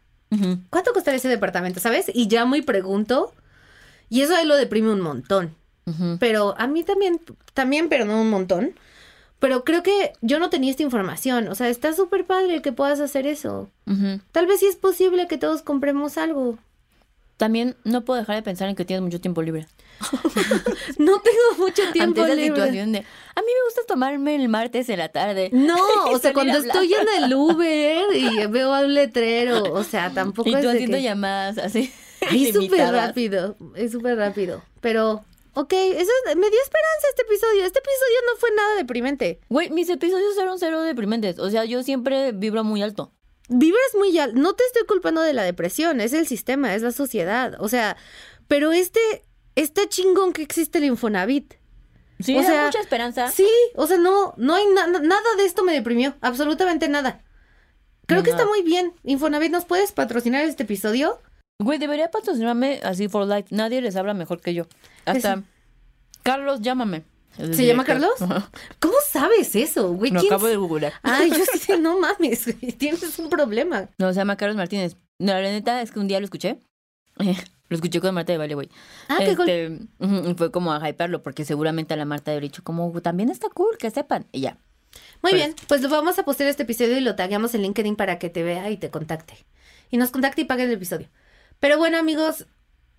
¿Cuánto 0.69 0.91
costará 0.91 1.15
ese 1.15 1.29
departamento? 1.29 1.79
¿Sabes? 1.79 2.11
Y 2.13 2.27
llamo 2.27 2.55
y 2.55 2.61
pregunto 2.61 3.33
y 4.09 4.21
eso 4.21 4.35
ahí 4.35 4.45
lo 4.45 4.55
deprime 4.55 4.91
un 4.91 5.01
montón. 5.01 5.55
Pero 6.19 6.55
a 6.57 6.65
mí 6.65 6.83
también, 6.83 7.21
también, 7.53 7.89
pero 7.89 8.05
no 8.05 8.19
un 8.19 8.29
montón. 8.29 8.73
Pero 9.37 9.63
creo 9.63 9.83
que 9.83 10.13
yo 10.21 10.39
no 10.39 10.49
tenía 10.49 10.71
esta 10.71 10.81
información. 10.81 11.47
O 11.49 11.55
sea, 11.55 11.69
está 11.69 11.93
súper 11.93 12.25
padre 12.25 12.63
que 12.63 12.71
puedas 12.71 12.99
hacer 12.99 13.27
eso. 13.27 13.69
Tal 14.31 14.47
vez 14.47 14.61
sí 14.61 14.65
es 14.65 14.75
posible 14.75 15.27
que 15.27 15.37
todos 15.37 15.61
compremos 15.61 16.17
algo. 16.17 16.57
También 17.37 17.75
no 17.83 18.05
puedo 18.05 18.19
dejar 18.19 18.37
de 18.37 18.41
pensar 18.43 18.69
en 18.69 18.75
que 18.75 18.85
tienes 18.85 19.03
mucho 19.03 19.19
tiempo 19.19 19.41
libre. 19.41 19.67
no 20.97 21.19
tengo 21.19 21.57
mucho 21.57 21.83
tiempo 21.91 22.21
Ante 22.21 22.35
libre. 22.35 22.55
situación 22.55 22.91
de, 22.93 22.99
a 22.99 23.41
mí 23.41 23.47
me 23.47 23.65
gusta 23.67 23.81
tomarme 23.87 24.35
el 24.35 24.47
martes 24.47 24.89
en 24.89 24.99
la 24.99 25.09
tarde. 25.09 25.49
No, 25.53 25.77
o 26.11 26.19
sea, 26.19 26.33
cuando 26.33 26.57
estoy 26.57 26.93
en 26.93 27.23
el 27.23 27.33
Uber 27.35 28.05
y 28.15 28.47
veo 28.47 28.71
un 28.81 28.93
letrero, 28.93 29.63
o 29.73 29.83
sea, 29.83 30.11
tampoco 30.11 30.49
y 30.49 30.53
tú 30.53 30.69
haciendo 30.69 30.97
llamadas 30.97 31.57
así. 31.57 31.91
Es 32.31 32.53
súper 32.53 32.91
rápido, 32.91 33.55
es 33.75 33.91
súper 33.91 34.17
rápido. 34.17 34.63
Pero, 34.81 35.23
ok, 35.53 35.73
eso 35.73 36.11
me 36.25 36.49
dio 36.49 36.59
esperanza 36.61 37.07
este 37.09 37.23
episodio. 37.23 37.65
Este 37.65 37.79
episodio 37.79 38.17
no 38.27 38.39
fue 38.39 38.49
nada 38.55 38.75
deprimente. 38.75 39.39
Güey, 39.49 39.69
mis 39.69 39.89
episodios 39.89 40.37
eran 40.37 40.59
cero 40.59 40.81
deprimentes. 40.81 41.39
O 41.39 41.49
sea, 41.49 41.65
yo 41.65 41.83
siempre 41.83 42.31
vibro 42.31 42.63
muy 42.63 42.81
alto. 42.81 43.13
Vibras 43.47 43.95
muy 43.97 44.17
alto. 44.17 44.37
No 44.39 44.53
te 44.53 44.63
estoy 44.65 44.85
culpando 44.85 45.21
de 45.21 45.33
la 45.33 45.43
depresión, 45.43 46.01
es 46.01 46.13
el 46.13 46.27
sistema, 46.27 46.73
es 46.75 46.81
la 46.81 46.91
sociedad. 46.91 47.55
O 47.59 47.69
sea, 47.69 47.97
pero 48.47 48.71
este, 48.71 48.99
está 49.55 49.87
chingón 49.87 50.33
que 50.33 50.41
existe 50.41 50.79
el 50.79 50.85
Infonavit. 50.85 51.55
Sí, 52.19 52.37
o 52.37 52.43
sea, 52.43 52.65
mucha 52.65 52.79
esperanza. 52.79 53.29
Sí, 53.29 53.49
o 53.75 53.87
sea, 53.87 53.97
no, 53.97 54.33
no 54.37 54.55
hay 54.55 54.65
nada 54.67 55.35
de 55.37 55.45
esto 55.45 55.63
me 55.63 55.73
deprimió, 55.73 56.15
absolutamente 56.21 56.87
nada. 56.87 57.23
Creo 58.07 58.23
que 58.23 58.29
está 58.29 58.45
muy 58.45 58.61
bien. 58.61 58.93
Infonavit, 59.03 59.51
¿nos 59.51 59.65
puedes 59.65 59.91
patrocinar 59.91 60.45
este 60.45 60.63
episodio? 60.63 61.19
Güey, 61.59 61.79
debería 61.79 62.11
patrocinarme 62.11 62.79
así 62.83 63.07
for 63.07 63.25
life. 63.25 63.47
Nadie 63.49 63.81
les 63.81 63.95
habla 63.95 64.13
mejor 64.13 64.41
que 64.41 64.53
yo. 64.53 64.67
Hasta 65.05 65.43
Carlos, 66.23 66.61
llámame. 66.61 67.03
¿Se 67.37 67.65
llama 67.65 67.83
Carlos? 67.83 68.13
¿Cómo 68.79 68.95
sabes 69.09 69.55
eso, 69.55 69.93
güey? 69.93 70.11
Lo 70.11 70.21
acabo 70.21 70.47
de 70.47 70.55
googlear. 70.55 70.93
Ay, 71.03 71.29
yo 71.29 71.43
sí, 71.59 71.73
no 71.79 71.99
mames, 71.99 72.45
tienes 72.77 73.19
un 73.19 73.29
problema. 73.29 73.89
No, 73.97 74.09
se 74.13 74.19
llama 74.19 74.37
Carlos 74.37 74.55
Martínez. 74.55 74.95
No, 75.19 75.33
la 75.33 75.51
neta 75.51 75.81
es 75.81 75.91
que 75.91 75.99
un 75.99 76.07
día 76.07 76.19
lo 76.19 76.25
escuché. 76.25 76.59
lo 77.17 77.75
escuché 77.75 77.99
con 78.01 78.13
Marta 78.15 78.31
de 78.31 78.37
Vale, 78.37 78.55
güey. 78.55 78.69
Ah, 79.09 79.17
qué 79.19 79.35
cool. 79.35 79.49
Este, 79.49 80.35
fue 80.35 80.51
como 80.51 80.73
a 80.73 80.89
hypearlo, 80.89 81.23
porque 81.23 81.45
seguramente 81.45 81.93
a 81.93 81.97
la 81.97 82.05
Marta 82.05 82.31
habría 82.31 82.49
dicho 82.49 82.63
como, 82.63 83.01
también 83.01 83.29
está 83.29 83.49
cool, 83.49 83.77
que 83.77 83.91
sepan. 83.91 84.25
Y 84.31 84.41
ya. 84.41 84.57
Muy 85.21 85.31
pues 85.31 85.33
bien, 85.33 85.55
pues 85.67 85.81
lo 85.81 85.89
vamos 85.89 86.17
a 86.19 86.23
postear 86.23 86.49
este 86.49 86.63
episodio 86.63 86.97
y 86.97 87.01
lo 87.01 87.15
tagueamos 87.15 87.53
en 87.53 87.63
LinkedIn 87.63 87.97
para 87.97 88.17
que 88.17 88.29
te 88.29 88.43
vea 88.43 88.69
y 88.69 88.77
te 88.77 88.89
contacte. 88.89 89.45
Y 89.91 89.97
nos 89.97 90.11
contacte 90.11 90.41
y 90.41 90.45
pague 90.45 90.63
el 90.63 90.71
episodio. 90.71 91.09
Pero 91.59 91.77
bueno, 91.77 91.97
amigos, 91.97 92.45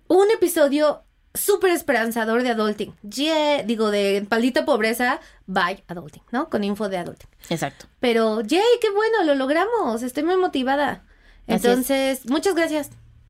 un 0.07 0.29
episodio 0.31 1.03
súper 1.33 1.71
esperanzador 1.71 2.43
de 2.43 2.49
adulting. 2.49 2.95
Yeah, 3.01 3.63
digo, 3.63 3.91
de 3.91 4.25
paldita 4.27 4.65
pobreza, 4.65 5.19
by 5.45 5.83
adulting, 5.87 6.23
¿no? 6.31 6.49
Con 6.49 6.63
info 6.63 6.89
de 6.89 6.97
adulting. 6.97 7.29
Exacto. 7.49 7.85
Pero, 7.99 8.41
yay, 8.41 8.61
qué 8.81 8.89
bueno, 8.91 9.23
lo 9.23 9.35
logramos. 9.35 10.03
Estoy 10.03 10.23
muy 10.23 10.37
motivada. 10.37 11.03
Entonces, 11.47 12.25
muchas 12.29 12.55
gracias. 12.55 12.89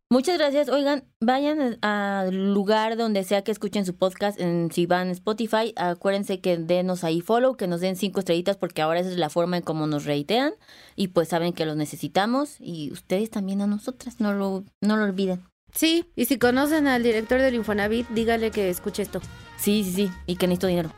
Muchas 0.10 0.38
gracias. 0.38 0.70
Oigan, 0.70 1.04
vayan 1.20 1.78
al 1.82 2.54
lugar 2.54 2.96
donde 2.96 3.26
sea 3.26 3.43
que 3.43 3.52
escuchen 3.52 3.86
su 3.86 3.93
podcast, 3.96 4.39
en, 4.39 4.72
si 4.72 4.86
van 4.86 5.10
a 5.10 5.12
Spotify, 5.12 5.74
acuérdense 5.76 6.39
que 6.39 6.58
denos 6.58 7.04
ahí 7.04 7.20
follow, 7.20 7.58
que 7.58 7.67
nos 7.67 7.82
den 7.82 7.98
cinco 7.98 8.20
estrellitas, 8.20 8.56
porque 8.56 8.82
ahora 8.82 9.02
esa 9.02 9.10
es 9.10 9.17
la 9.17 9.30
forma 9.30 9.58
en 9.58 9.63
cómo 9.63 9.86
nos 9.86 10.06
reitean 10.06 10.54
y 10.96 11.10
pues 11.10 11.28
saben 11.28 11.52
que 11.52 11.65
los 11.65 11.76
necesitamos 11.76 12.56
y 12.60 12.89
ustedes 12.91 13.30
también 13.30 13.62
a 13.62 13.67
nosotras, 13.67 14.22
no 14.22 14.34
lo, 14.34 14.63
no 14.82 14.96
lo 14.96 15.04
olviden. 15.04 15.43
Sí, 15.74 16.06
y 16.15 16.26
si 16.26 16.39
conocen 16.39 16.88
al 16.88 17.04
director 17.04 17.41
del 17.41 17.56
Infonavit, 17.56 18.08
dígale 18.10 18.52
que 18.52 18.70
escuche 18.70 19.04
esto. 19.04 19.20
Sí, 19.58 19.84
sí, 19.84 19.91
sí, 19.91 20.12
y 20.26 20.38
que 20.38 20.48
necesito 20.48 20.67
dinero. 20.67 20.91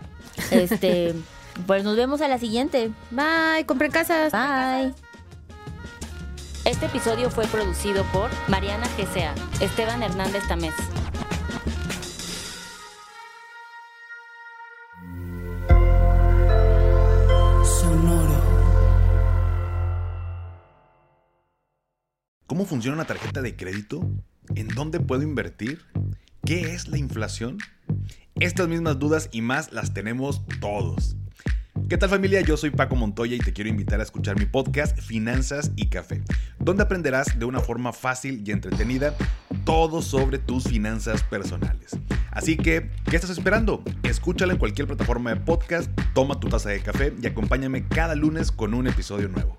Este, 0.52 1.16
pues 1.68 1.84
nos 1.84 1.98
vemos 1.98 2.22
a 2.22 2.28
la 2.28 2.38
siguiente. 2.38 2.92
Bye, 3.10 3.66
compren 3.66 3.92
casas. 3.92 4.32
Bye. 4.32 5.09
Este 6.70 6.86
episodio 6.86 7.32
fue 7.32 7.48
producido 7.48 8.04
por 8.14 8.30
Mariana 8.48 8.86
GCA, 8.96 9.34
Esteban 9.60 10.04
Hernández 10.04 10.48
Tamés. 10.48 10.76
Sonoro. 17.66 18.40
¿Cómo 22.46 22.68
funciona 22.68 22.98
una 22.98 23.06
tarjeta 23.06 23.42
de 23.42 23.56
crédito? 23.56 24.08
¿En 24.54 24.68
dónde 24.68 25.00
puedo 25.00 25.24
invertir? 25.24 25.84
¿Qué 26.46 26.76
es 26.76 26.88
la 26.88 27.00
inflación? 27.00 27.58
Estas 28.36 28.68
mismas 28.68 29.00
dudas 29.00 29.30
y 29.32 29.42
más 29.42 29.74
las 29.74 29.96
tenemos 29.96 30.44
todos. 30.62 31.16
¿Qué 31.90 31.98
tal 31.98 32.10
familia? 32.10 32.42
Yo 32.42 32.56
soy 32.56 32.70
Paco 32.70 32.96
Montoya 32.96 33.36
y 33.36 33.40
te 33.40 33.52
quiero 33.52 33.68
invitar 33.68 34.00
a 34.00 34.04
escuchar 34.04 34.38
mi 34.38 34.46
podcast 34.46 35.00
Finanzas 35.00 35.72
y 35.76 35.88
Café, 35.88 36.22
donde 36.60 36.84
aprenderás 36.84 37.38
de 37.38 37.46
una 37.46 37.60
forma 37.60 37.94
fácil 37.94 38.44
y 38.46 38.52
entretenida 38.52 39.16
todo 39.66 40.02
sobre 40.02 40.38
tus 40.38 40.66
finanzas 40.66 41.24
personales. 41.24 41.98
Así 42.32 42.58
que, 42.58 42.90
¿qué 43.10 43.16
estás 43.16 43.32
esperando? 43.32 43.84
Escúchala 44.04 44.54
en 44.54 44.60
cualquier 44.60 44.88
plataforma 44.88 45.32
de 45.32 45.38
podcast, 45.38 45.90
toma 46.14 46.40
tu 46.40 46.48
taza 46.48 46.70
de 46.70 46.82
café 46.82 47.14
y 47.22 47.28
acompáñame 47.28 47.88
cada 47.88 48.16
lunes 48.16 48.52
con 48.52 48.74
un 48.74 48.88
episodio 48.88 49.30
nuevo. 49.30 49.59